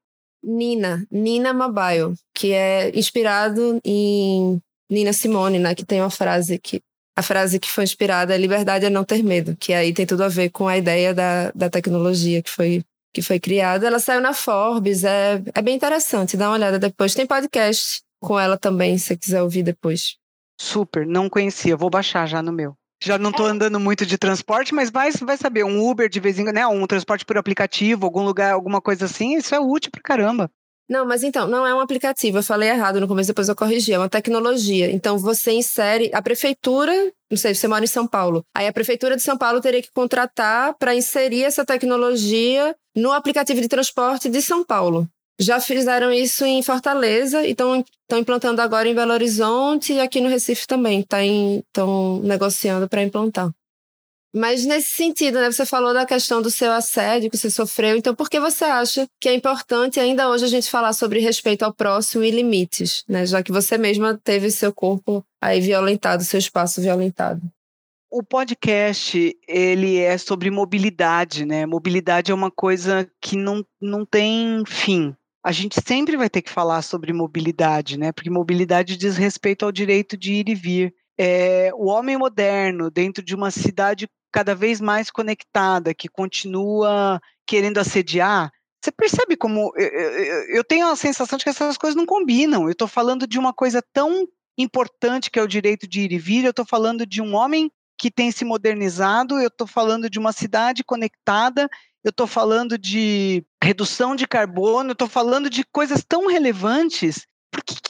Nina, 0.43 1.07
Nina 1.11 1.53
Mobile, 1.53 2.15
que 2.35 2.53
é 2.53 2.91
inspirado 2.97 3.81
em 3.85 4.61
Nina 4.95 5.13
Simone, 5.13 5.59
né, 5.59 5.75
que 5.75 5.85
tem 5.85 6.01
uma 6.01 6.11
frase 6.11 6.59
que 6.59 6.81
a 7.17 7.23
frase 7.23 7.61
que 7.61 7.71
foi 7.71 7.85
inspirada 7.85 8.35
é 8.35 8.39
liberdade 8.39 8.87
é 8.87 8.91
não 8.91 9.05
ter 9.05 9.23
medo, 9.23 9.57
que 9.57 9.73
aí 9.73 9.93
tem 9.93 10.05
tudo 10.05 10.25
a 10.25 10.29
ver 10.29 10.51
com 10.51 10.67
a 10.67 10.77
ideia 10.77 11.15
da, 11.15 11.53
da 11.55 11.71
tecnologia 11.71 12.43
que 12.43 12.51
foi, 12.51 12.83
que 13.13 13.23
foi 13.23 13.39
criada. 13.39 13.87
Ela 13.87 14.01
saiu 14.01 14.21
na 14.21 14.35
Forbes, 14.35 15.05
é, 15.05 15.41
é 15.55 15.63
bem 15.63 15.77
interessante, 15.77 16.37
dá 16.37 16.49
uma 16.49 16.57
olhada 16.57 16.79
depois. 16.79 17.15
Tem 17.15 17.27
podcast 17.27 18.03
com 18.21 18.39
ela 18.39 18.59
também, 18.59 18.99
se 18.99 19.07
você 19.07 19.17
quiser 19.17 19.43
ouvir 19.43 19.63
depois. 19.63 20.17
Super, 20.61 21.07
não 21.07 21.29
conhecia, 21.29 21.77
vou 21.77 21.91
baixar 21.91 22.27
já 22.27 22.43
no 22.43 22.53
meu. 22.53 22.77
Já 23.03 23.19
não 23.19 23.31
estou 23.31 23.47
andando 23.47 23.79
muito 23.79 24.07
de 24.07 24.17
transporte, 24.17 24.75
mas 24.75 24.91
vai, 24.91 25.11
vai 25.13 25.37
saber, 25.37 25.65
um 25.65 25.87
Uber 25.87 26.09
de 26.09 26.19
vez 26.19 26.39
em 26.39 26.45
quando, 26.45 26.55
né? 26.55 26.67
Um 26.67 26.87
transporte 26.87 27.25
por 27.25 27.37
aplicativo, 27.37 28.07
algum 28.07 28.23
lugar, 28.23 28.53
alguma 28.53 28.81
coisa 28.81 29.05
assim, 29.05 29.37
isso 29.37 29.55
é 29.55 29.61
útil 29.61 29.91
pra 29.93 30.01
caramba. 30.01 30.51
Não, 30.89 31.07
mas 31.07 31.23
então, 31.23 31.47
não 31.49 31.67
é 31.67 31.75
um 31.75 31.81
aplicativo, 31.81 32.39
eu 32.39 32.43
falei 32.43 32.69
errado 32.69 33.01
no 33.01 33.09
começo, 33.09 33.29
depois 33.29 33.49
eu 33.49 33.57
corrigi, 33.57 33.93
é 33.93 33.99
uma 33.99 34.09
tecnologia. 34.09 34.91
Então 34.91 35.17
você 35.19 35.53
insere, 35.53 36.11
a 36.13 36.21
prefeitura, 36.21 36.93
não 37.31 37.39
sei, 37.39 37.55
você 37.55 37.67
mora 37.67 37.85
em 37.85 37.89
São 37.89 38.07
Paulo, 38.07 38.45
aí 38.55 38.67
a 38.67 38.73
prefeitura 38.73 39.17
de 39.17 39.23
São 39.23 39.39
Paulo 39.39 39.61
teria 39.61 39.81
que 39.81 39.91
contratar 39.93 40.75
para 40.75 40.95
inserir 40.95 41.45
essa 41.45 41.65
tecnologia 41.65 42.77
no 42.95 43.13
aplicativo 43.13 43.61
de 43.61 43.69
transporte 43.69 44.29
de 44.29 44.43
São 44.43 44.63
Paulo. 44.63 45.09
Já 45.41 45.59
fizeram 45.59 46.13
isso 46.13 46.45
em 46.45 46.63
Fortaleza 46.63 47.45
e 47.45 47.51
estão 47.51 47.83
implantando 48.13 48.63
agora 48.63 48.89
em 48.89 48.95
Belo 48.95 49.13
Horizonte 49.13 49.95
e 49.95 50.01
aqui 50.01 50.21
no 50.21 50.29
Recife 50.29 50.67
também, 50.67 51.01
estão 51.01 51.63
tá 51.73 52.27
negociando 52.27 52.89
para 52.89 53.03
implantar. 53.03 53.51
Mas 54.35 54.67
nesse 54.67 54.91
sentido, 54.91 55.39
né, 55.39 55.53
você 55.53 55.65
falou 55.65 55.95
da 55.95 56.05
questão 56.05 56.43
do 56.43 56.51
seu 56.51 56.73
assédio 56.73 57.31
que 57.31 57.37
você 57.37 57.49
sofreu. 57.49 57.97
Então, 57.97 58.17
por 58.17 58.29
que 58.29 58.41
você 58.41 58.65
acha 58.65 59.07
que 59.21 59.29
é 59.29 59.35
importante 59.35 60.01
ainda 60.01 60.29
hoje 60.29 60.45
a 60.45 60.49
gente 60.49 60.69
falar 60.69 60.93
sobre 60.93 61.21
respeito 61.21 61.63
ao 61.63 61.73
próximo 61.73 62.25
e 62.25 62.33
limites, 62.33 63.05
né? 63.09 63.25
Já 63.25 63.45
que 63.45 63.53
você 63.53 63.79
mesma 63.79 64.21
teve 64.25 64.51
seu 64.51 64.73
corpo 64.73 65.25
aí 65.41 65.61
violentado, 65.61 66.25
seu 66.25 66.39
espaço 66.39 66.81
violentado. 66.81 67.41
O 68.11 68.25
podcast, 68.25 69.37
ele 69.47 69.99
é 69.99 70.19
sobre 70.19 70.51
mobilidade, 70.51 71.45
né? 71.45 71.65
Mobilidade 71.65 72.33
é 72.33 72.35
uma 72.35 72.51
coisa 72.51 73.09
que 73.21 73.37
não, 73.37 73.65
não 73.81 74.05
tem 74.05 74.65
fim. 74.67 75.15
A 75.45 75.53
gente 75.53 75.81
sempre 75.87 76.17
vai 76.17 76.29
ter 76.29 76.43
que 76.43 76.51
falar 76.51 76.83
sobre 76.83 77.13
mobilidade, 77.13 77.97
né? 77.97 78.11
Porque 78.11 78.31
mobilidade 78.31 78.97
diz 78.97 79.17
respeito 79.17 79.65
ao 79.65 79.71
direito 79.71 80.17
de 80.17 80.33
ir 80.33 80.49
e 80.49 80.55
vir. 80.57 80.95
É, 81.17 81.71
o 81.75 81.87
homem 81.87 82.17
moderno, 82.17 82.91
dentro 82.91 83.23
de 83.23 83.35
uma 83.35 83.51
cidade 83.51 84.09
cada 84.35 84.53
vez 84.53 84.81
mais 84.81 85.13
conectada, 85.13 85.95
que 85.95 86.09
continua 86.09 87.21
querendo 87.47 87.79
assediar, 87.79 88.51
você 88.83 88.91
percebe 88.91 89.37
como 89.37 89.73
eu, 89.77 89.87
eu, 89.87 90.57
eu, 90.57 90.65
tenho 90.65 90.89
a 90.89 90.97
sensação 90.97 91.39
de 91.39 91.45
que 91.45 91.51
essas 91.51 91.79
coisas 91.79 91.95
não 91.95 92.05
combinam. 92.05 92.65
Eu 92.65 92.73
estou 92.73 92.89
falando 92.89 93.29
de 93.29 93.39
uma 93.39 93.53
coisa 93.53 93.81
tão 93.93 94.27
importante 94.59 95.31
que 95.31 95.39
é 95.39 95.43
o 95.43 95.47
direito 95.47 95.87
de 95.87 96.01
ir 96.01 96.13
e 96.13 96.19
vir, 96.19 96.45
eu 96.45 96.51
estou 96.51 96.67
falando 96.67 97.07
de 97.07 97.23
um 97.23 97.33
homem 97.33 97.71
que 97.97 98.11
tem 98.11 98.33
se 98.33 98.45
modernizado, 98.45 99.39
eu 99.39 99.47
estou 99.47 99.69
falando 99.69 100.11
de 100.11 100.19
uma 100.19 100.33
cidade 100.33 100.83
conectada, 100.83 101.71
eu 102.03 102.11
estou 102.11 102.27
falando 102.27 102.77
de 102.77 103.45
redução 103.63 104.17
de 104.17 104.27
carbono, 104.27 104.91
eu 104.91 104.95
estou 104.95 105.09
falando 105.09 105.49
de 105.49 105.63
coisas 105.63 106.05
tão 106.05 106.27
relevantes 106.27 107.25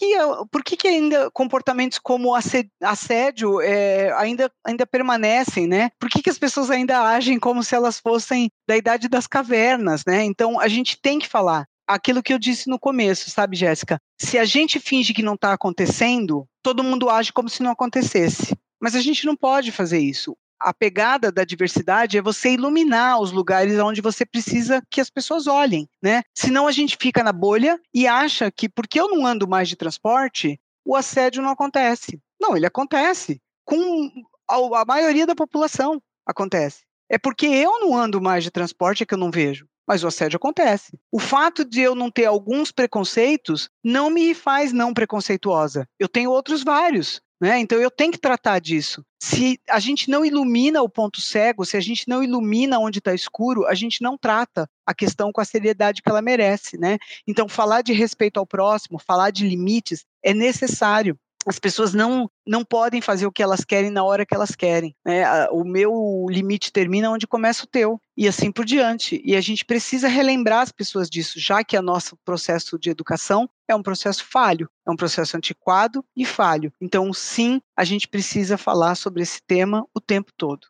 que, 0.04 0.18
que, 0.18 0.46
por 0.50 0.64
que, 0.64 0.76
que 0.76 0.88
ainda 0.88 1.30
comportamentos 1.30 1.98
como 1.98 2.34
assédio 2.82 3.60
é, 3.60 4.12
ainda, 4.12 4.50
ainda 4.64 4.86
permanecem, 4.86 5.66
né? 5.66 5.90
Por 5.98 6.08
que, 6.08 6.22
que 6.22 6.30
as 6.30 6.38
pessoas 6.38 6.70
ainda 6.70 7.00
agem 7.00 7.38
como 7.38 7.62
se 7.62 7.74
elas 7.74 7.98
fossem 7.98 8.50
da 8.68 8.76
idade 8.76 9.08
das 9.08 9.26
cavernas, 9.26 10.04
né? 10.06 10.24
Então, 10.24 10.60
a 10.60 10.68
gente 10.68 10.98
tem 11.00 11.18
que 11.18 11.28
falar 11.28 11.66
aquilo 11.86 12.22
que 12.22 12.32
eu 12.32 12.38
disse 12.38 12.68
no 12.68 12.78
começo, 12.78 13.30
sabe, 13.30 13.56
Jéssica? 13.56 13.98
Se 14.18 14.38
a 14.38 14.44
gente 14.44 14.80
finge 14.80 15.12
que 15.12 15.22
não 15.22 15.34
está 15.34 15.52
acontecendo, 15.52 16.46
todo 16.62 16.84
mundo 16.84 17.10
age 17.10 17.32
como 17.32 17.48
se 17.48 17.62
não 17.62 17.70
acontecesse. 17.70 18.56
Mas 18.80 18.94
a 18.94 19.00
gente 19.00 19.24
não 19.24 19.36
pode 19.36 19.72
fazer 19.72 19.98
isso 19.98 20.36
a 20.60 20.72
pegada 20.72 21.30
da 21.30 21.44
diversidade 21.44 22.16
é 22.16 22.22
você 22.22 22.50
iluminar 22.50 23.20
os 23.20 23.32
lugares 23.32 23.78
onde 23.78 24.00
você 24.00 24.24
precisa 24.24 24.82
que 24.90 25.00
as 25.00 25.10
pessoas 25.10 25.46
olhem, 25.46 25.88
né? 26.02 26.22
Senão 26.34 26.66
a 26.66 26.72
gente 26.72 26.96
fica 27.00 27.22
na 27.22 27.32
bolha 27.32 27.78
e 27.92 28.06
acha 28.06 28.50
que 28.50 28.68
porque 28.68 29.00
eu 29.00 29.08
não 29.08 29.26
ando 29.26 29.48
mais 29.48 29.68
de 29.68 29.76
transporte, 29.76 30.58
o 30.84 30.96
assédio 30.96 31.42
não 31.42 31.50
acontece. 31.50 32.20
Não, 32.40 32.56
ele 32.56 32.66
acontece 32.66 33.40
com 33.64 34.10
a, 34.48 34.84
maioria 34.84 35.26
da 35.26 35.34
população 35.34 36.00
acontece. 36.26 36.82
É 37.08 37.18
porque 37.18 37.46
eu 37.46 37.80
não 37.80 37.96
ando 37.96 38.20
mais 38.20 38.44
de 38.44 38.50
transporte 38.50 39.04
que 39.04 39.14
eu 39.14 39.18
não 39.18 39.30
vejo 39.30 39.66
mas 39.86 40.02
o 40.02 40.08
assédio 40.08 40.36
acontece. 40.36 40.98
O 41.12 41.18
fato 41.18 41.64
de 41.64 41.80
eu 41.80 41.94
não 41.94 42.10
ter 42.10 42.24
alguns 42.24 42.72
preconceitos 42.72 43.68
não 43.84 44.10
me 44.10 44.34
faz 44.34 44.72
não 44.72 44.94
preconceituosa. 44.94 45.86
Eu 45.98 46.08
tenho 46.08 46.30
outros 46.30 46.64
vários. 46.64 47.20
Né? 47.44 47.59
Então 47.59 47.78
eu 47.78 47.90
tenho 47.90 48.11
que 48.11 48.18
tratar 48.18 48.59
disso. 48.59 49.04
Se 49.22 49.61
a 49.68 49.78
gente 49.78 50.09
não 50.09 50.24
ilumina 50.24 50.80
o 50.80 50.88
ponto 50.88 51.20
cego, 51.20 51.62
se 51.66 51.76
a 51.76 51.80
gente 51.80 52.09
não 52.09 52.22
ilumina 52.22 52.78
onde 52.78 53.00
está 53.00 53.12
escuro, 53.12 53.66
a 53.66 53.74
gente 53.74 54.00
não 54.00 54.16
trata 54.16 54.66
a 54.87 54.94
questão 54.94 55.30
com 55.30 55.42
a 55.42 55.44
seriedade 55.44 56.00
que 56.00 56.09
ela 56.09 56.22
merece. 56.22 56.78
Né? 56.78 56.96
Então, 57.28 57.46
falar 57.46 57.83
de 57.83 57.92
respeito 57.92 58.40
ao 58.40 58.46
próximo, 58.46 58.98
falar 58.98 59.30
de 59.30 59.46
limites 59.46 60.07
é 60.22 60.33
necessário 60.33 61.18
as 61.46 61.59
pessoas 61.59 61.92
não, 61.92 62.30
não 62.46 62.64
podem 62.64 63.02
fazer 63.02 63.26
o 63.26 63.33
que 63.33 63.42
elas 63.42 63.64
querem 63.64 63.90
na 63.90 64.02
hora 64.02 64.24
que 64.24 64.35
elas 64.35 64.54
querem. 64.54 64.96
Né? 65.04 65.46
O 65.50 65.62
meu 65.62 66.26
limite 66.30 66.72
termina 66.72 67.11
onde 67.11 67.26
começa 67.26 67.64
o 67.64 67.68
teu, 67.68 68.00
e 68.16 68.29
assim 68.29 68.50
por 68.50 68.64
diante. 68.64 69.20
E 69.24 69.35
a 69.37 69.40
gente 69.40 69.64
precisa 69.64 70.09
relembrar 70.09 70.61
as 70.61 70.72
pessoas 70.72 71.09
disso, 71.09 71.38
já 71.38 71.62
que 71.64 71.77
o 71.77 71.83
nosso 71.83 72.16
processo 72.24 72.79
de 72.79 72.90
educação 72.90 73.48
é 73.68 73.74
um 73.74 73.83
processo 73.83 74.24
falho, 74.24 74.68
é 74.87 74.90
um 74.90 74.96
processo 74.96 75.37
antiquado 75.37 76.05
e 76.16 76.24
falho. 76.24 76.72
Então, 76.81 77.12
sim, 77.12 77.61
a 77.77 77.85
gente 77.85 78.09
precisa 78.09 78.57
falar 78.57 78.94
sobre 78.94 79.22
esse 79.22 79.40
tema 79.46 79.87
o 79.94 80.00
tempo 80.00 80.33
todo. 80.37 80.66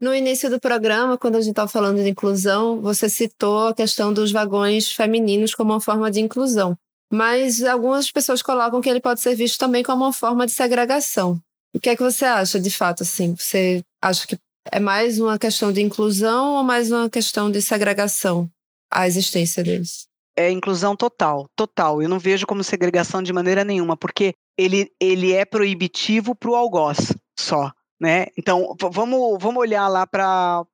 No 0.00 0.14
início 0.14 0.48
do 0.48 0.58
programa, 0.58 1.18
quando 1.18 1.36
a 1.36 1.40
gente 1.40 1.50
estava 1.50 1.68
falando 1.68 2.02
de 2.02 2.08
inclusão, 2.08 2.80
você 2.80 3.08
citou 3.08 3.68
a 3.68 3.74
questão 3.74 4.12
dos 4.12 4.32
vagões 4.32 4.90
femininos 4.90 5.54
como 5.54 5.72
uma 5.72 5.80
forma 5.80 6.10
de 6.10 6.20
inclusão 6.20 6.76
mas 7.10 7.62
algumas 7.64 8.10
pessoas 8.10 8.40
colocam 8.40 8.80
que 8.80 8.88
ele 8.88 9.00
pode 9.00 9.20
ser 9.20 9.34
visto 9.34 9.58
também 9.58 9.82
como 9.82 10.04
uma 10.04 10.12
forma 10.12 10.46
de 10.46 10.52
segregação. 10.52 11.42
O 11.74 11.80
que 11.80 11.90
é 11.90 11.96
que 11.96 12.02
você 12.02 12.24
acha, 12.24 12.60
de 12.60 12.70
fato, 12.70 13.02
assim? 13.02 13.34
Você 13.34 13.82
acha 14.00 14.26
que 14.26 14.38
é 14.70 14.80
mais 14.80 15.20
uma 15.20 15.38
questão 15.38 15.72
de 15.72 15.80
inclusão 15.80 16.56
ou 16.56 16.62
mais 16.62 16.90
uma 16.90 17.08
questão 17.08 17.50
de 17.50 17.62
segregação 17.62 18.50
a 18.90 19.06
existência 19.06 19.62
deles? 19.62 20.08
É 20.36 20.50
inclusão 20.50 20.96
total, 20.96 21.48
total. 21.54 22.02
Eu 22.02 22.08
não 22.08 22.18
vejo 22.18 22.46
como 22.46 22.64
segregação 22.64 23.22
de 23.22 23.32
maneira 23.32 23.64
nenhuma, 23.64 23.96
porque 23.96 24.34
ele, 24.56 24.90
ele 25.00 25.32
é 25.32 25.44
proibitivo 25.44 26.34
para 26.34 26.50
o 26.50 26.54
algoz 26.54 27.14
só, 27.38 27.70
né? 28.00 28.26
Então, 28.38 28.74
vamos, 28.90 29.38
vamos 29.40 29.60
olhar 29.60 29.88
lá 29.88 30.06
para 30.06 30.64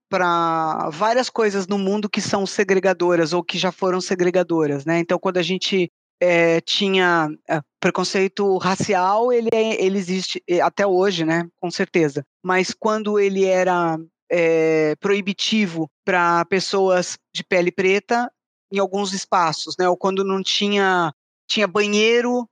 várias 0.93 1.29
coisas 1.29 1.67
no 1.67 1.79
mundo 1.79 2.09
que 2.09 2.21
são 2.21 2.47
segregadoras 2.47 3.33
ou 3.33 3.43
que 3.43 3.59
já 3.59 3.73
foram 3.73 4.01
segregadoras, 4.01 4.85
né? 4.85 4.99
Então, 4.99 5.19
quando 5.19 5.39
a 5.39 5.43
gente 5.43 5.91
é, 6.21 6.61
tinha 6.61 7.29
é, 7.49 7.61
preconceito 7.81 8.57
racial, 8.59 9.33
ele, 9.33 9.49
é, 9.53 9.85
ele 9.85 9.99
existe 9.99 10.43
até 10.63 10.87
hoje, 10.87 11.25
né? 11.25 11.49
Com 11.61 11.71
certeza. 11.71 12.25
Mas 12.43 12.73
quando 12.73 13.19
ele 13.19 13.45
era 13.45 13.99
proibitivo 14.99 15.89
para 16.05 16.45
pessoas 16.47 17.17
de 17.33 17.45
pele 17.45 17.71
preta, 17.71 18.29
em 18.73 18.79
alguns 18.79 19.13
espaços, 19.13 19.77
né? 19.79 19.89
Ou 19.89 19.97
quando 19.97 20.25
não 20.25 20.43
tinha 20.43 21.13
tinha 21.49 21.69
banheiro 21.69 22.49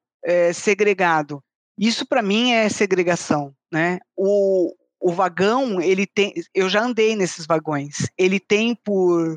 segregado. 0.54 1.42
Isso 1.76 2.06
para 2.06 2.22
mim 2.22 2.52
é 2.52 2.68
segregação, 2.68 3.52
né? 3.72 3.98
O, 4.16 4.72
o 5.00 5.10
vagão, 5.10 5.80
ele 5.80 6.06
tem, 6.06 6.32
eu 6.54 6.68
já 6.68 6.80
andei 6.80 7.16
nesses 7.16 7.44
vagões. 7.44 8.08
Ele 8.16 8.38
tem 8.38 8.76
por 8.76 9.36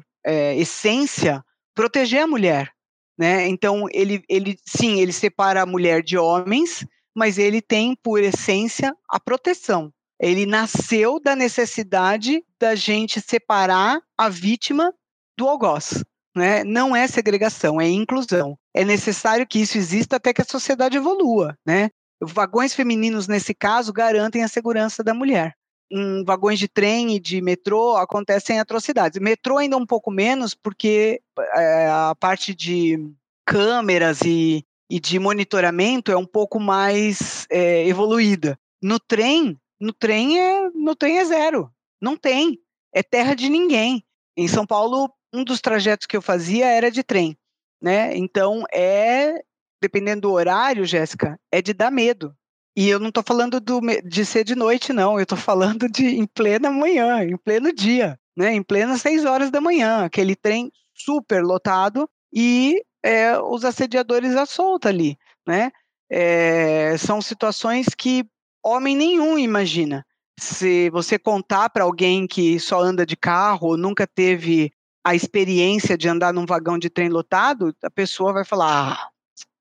essência 0.55 1.43
proteger 1.73 2.21
a 2.21 2.27
mulher, 2.27 2.71
né? 3.17 3.47
Então, 3.47 3.85
ele, 3.91 4.23
ele, 4.29 4.57
sim, 4.65 4.99
ele 4.99 5.11
separa 5.11 5.61
a 5.61 5.65
mulher 5.65 6.03
de 6.03 6.17
homens, 6.17 6.85
mas 7.15 7.37
ele 7.37 7.61
tem, 7.61 7.95
por 7.95 8.21
essência, 8.21 8.93
a 9.09 9.19
proteção. 9.19 9.91
Ele 10.19 10.45
nasceu 10.45 11.19
da 11.19 11.35
necessidade 11.35 12.43
da 12.59 12.75
gente 12.75 13.21
separar 13.21 13.99
a 14.17 14.29
vítima 14.29 14.93
do 15.37 15.47
algoz. 15.47 16.03
Né? 16.35 16.63
Não 16.63 16.95
é 16.95 17.07
segregação, 17.07 17.81
é 17.81 17.87
inclusão. 17.87 18.57
É 18.75 18.85
necessário 18.85 19.47
que 19.47 19.59
isso 19.59 19.77
exista 19.77 20.17
até 20.17 20.33
que 20.33 20.41
a 20.41 20.45
sociedade 20.45 20.97
evolua. 20.97 21.57
Né? 21.65 21.89
Vagões 22.21 22.73
femininos, 22.73 23.27
nesse 23.27 23.53
caso, 23.53 23.91
garantem 23.91 24.43
a 24.43 24.47
segurança 24.47 25.03
da 25.03 25.13
mulher 25.13 25.55
em 25.89 26.23
vagões 26.23 26.59
de 26.59 26.67
trem 26.67 27.15
e 27.15 27.19
de 27.19 27.41
metrô 27.41 27.95
acontecem 27.95 28.59
atrocidades. 28.59 29.19
Metrô 29.19 29.57
ainda 29.57 29.77
um 29.77 29.85
pouco 29.85 30.11
menos, 30.11 30.53
porque 30.53 31.21
é, 31.55 31.87
a 31.87 32.15
parte 32.19 32.53
de 32.53 32.99
câmeras 33.45 34.21
e, 34.21 34.65
e, 34.89 34.99
de 34.99 35.19
monitoramento 35.19 36.11
é 36.11 36.17
um 36.17 36.25
pouco 36.25 36.59
mais 36.59 37.47
é, 37.49 37.87
evoluída. 37.87 38.59
No 38.81 38.99
trem, 38.99 39.57
no 39.79 39.93
trem 39.93 40.39
é 40.39 40.69
no 40.73 40.95
trem 40.95 41.19
é 41.19 41.25
zero, 41.25 41.71
não 42.01 42.17
tem, 42.17 42.59
é 42.93 43.01
terra 43.01 43.33
de 43.33 43.49
ninguém. 43.49 44.03
Em 44.35 44.47
São 44.47 44.65
Paulo, 44.65 45.11
um 45.33 45.43
dos 45.43 45.61
trajetos 45.61 46.05
que 46.05 46.15
eu 46.15 46.21
fazia 46.21 46.67
era 46.67 46.91
de 46.91 47.03
trem, 47.03 47.37
né? 47.81 48.15
Então 48.15 48.63
é 48.73 49.41
dependendo 49.81 50.21
do 50.21 50.31
horário, 50.31 50.85
Jéssica, 50.85 51.39
é 51.51 51.61
de 51.61 51.73
dar 51.73 51.91
medo. 51.91 52.35
E 52.77 52.89
eu 52.89 52.99
não 52.99 53.09
estou 53.09 53.23
falando 53.25 53.59
do, 53.59 53.81
de 54.05 54.23
ser 54.23 54.43
de 54.43 54.53
noite, 54.53 54.93
não. 54.93 55.15
Eu 55.15 55.23
estou 55.23 55.35
falando 55.35 55.89
de 55.89 56.05
em 56.05 56.27
plena 56.27 56.69
manhã, 56.69 57.23
em 57.23 57.35
pleno 57.35 57.73
dia, 57.73 58.19
né? 58.37 58.53
Em 58.53 58.61
plenas 58.61 59.01
seis 59.01 59.25
horas 59.25 59.49
da 59.49 59.59
manhã, 59.59 60.05
aquele 60.05 60.35
trem 60.35 60.71
super 60.93 61.43
lotado 61.43 62.07
e 62.31 62.79
é, 63.01 63.35
os 63.39 63.65
assediadores 63.65 64.35
à 64.35 64.45
solta 64.45 64.89
ali, 64.89 65.17
né? 65.47 65.71
É, 66.07 66.95
são 66.99 67.19
situações 67.19 67.87
que 67.97 68.23
homem 68.63 68.95
nenhum 68.95 69.39
imagina. 69.39 70.05
Se 70.39 70.91
você 70.91 71.17
contar 71.17 71.71
para 71.71 71.83
alguém 71.83 72.27
que 72.27 72.59
só 72.59 72.79
anda 72.79 73.07
de 73.07 73.17
carro, 73.17 73.75
nunca 73.75 74.05
teve 74.05 74.71
a 75.03 75.15
experiência 75.15 75.97
de 75.97 76.07
andar 76.07 76.31
num 76.31 76.45
vagão 76.45 76.77
de 76.77 76.91
trem 76.91 77.09
lotado, 77.09 77.75
a 77.81 77.89
pessoa 77.89 78.33
vai 78.33 78.45
falar: 78.45 78.93
ah, 78.93 79.09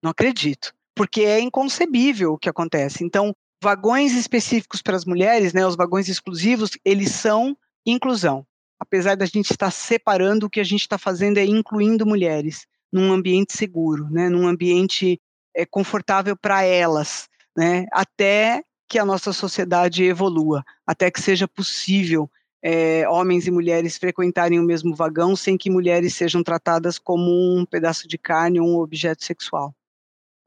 não 0.02 0.11
acredito 0.11 0.76
porque 0.97 1.21
é 1.21 1.39
inconcebível 1.39 2.33
o 2.33 2.39
que 2.39 2.49
acontece. 2.49 3.05
Então, 3.05 3.37
vagões 3.63 4.15
específicos 4.15 4.81
para 4.81 4.97
as 4.97 5.05
mulheres, 5.05 5.53
né, 5.53 5.67
os 5.67 5.77
vagões 5.77 6.09
exclusivos, 6.09 6.71
eles 6.85 7.13
são 7.13 7.57
inclusão. 7.85 8.47
Apesar 8.81 9.15
da 9.15 9.27
gente 9.27 9.51
estar 9.51 9.71
separando, 9.71 10.47
o 10.47 10.51
que 10.51 10.61
a 10.61 10.65
gente 10.65 10.81
está 10.81 10.97
fazendo 10.97 11.39
é 11.39 11.45
incluindo 11.45 12.07
mulheres 12.07 12.67
num 12.91 13.13
ambiente 13.13 13.55
seguro, 13.57 14.09
né, 14.11 14.31
num 14.31 14.47
ambiente 14.47 15.21
é, 15.55 15.67
confortável 15.67 16.37
para 16.37 16.63
elas, 16.63 17.29
né, 17.57 17.87
até 17.93 18.63
que 18.89 18.99
a 18.99 19.05
nossa 19.05 19.33
sociedade 19.33 20.05
evolua, 20.05 20.65
até 20.87 21.11
que 21.11 21.21
seja 21.21 21.47
possível 21.47 22.31
é, 22.63 23.09
homens 23.09 23.47
e 23.47 23.51
mulheres 23.51 23.99
frequentarem 23.99 24.59
o 24.59 24.63
mesmo 24.63 24.95
vagão 24.95 25.37
sem 25.37 25.59
que 25.59 25.71
mulheres 25.71 26.15
sejam 26.15 26.43
tratadas 26.43 26.99
como 26.99 27.31
um 27.31 27.67
pedaço 27.67 28.09
de 28.09 28.17
carne 28.17 28.61
ou 28.61 28.69
um 28.69 28.79
objeto 28.79 29.25
sexual. 29.25 29.75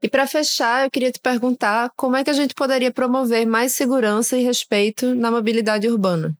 E 0.02 0.08
para 0.08 0.26
fechar, 0.26 0.84
eu 0.84 0.90
queria 0.90 1.12
te 1.12 1.20
perguntar 1.20 1.90
como 1.94 2.16
é 2.16 2.24
que 2.24 2.30
a 2.30 2.34
gente 2.34 2.54
poderia 2.54 2.90
promover 2.90 3.46
mais 3.46 3.72
segurança 3.72 4.36
e 4.36 4.42
respeito 4.42 5.14
na 5.14 5.30
mobilidade 5.30 5.88
urbana? 5.88 6.34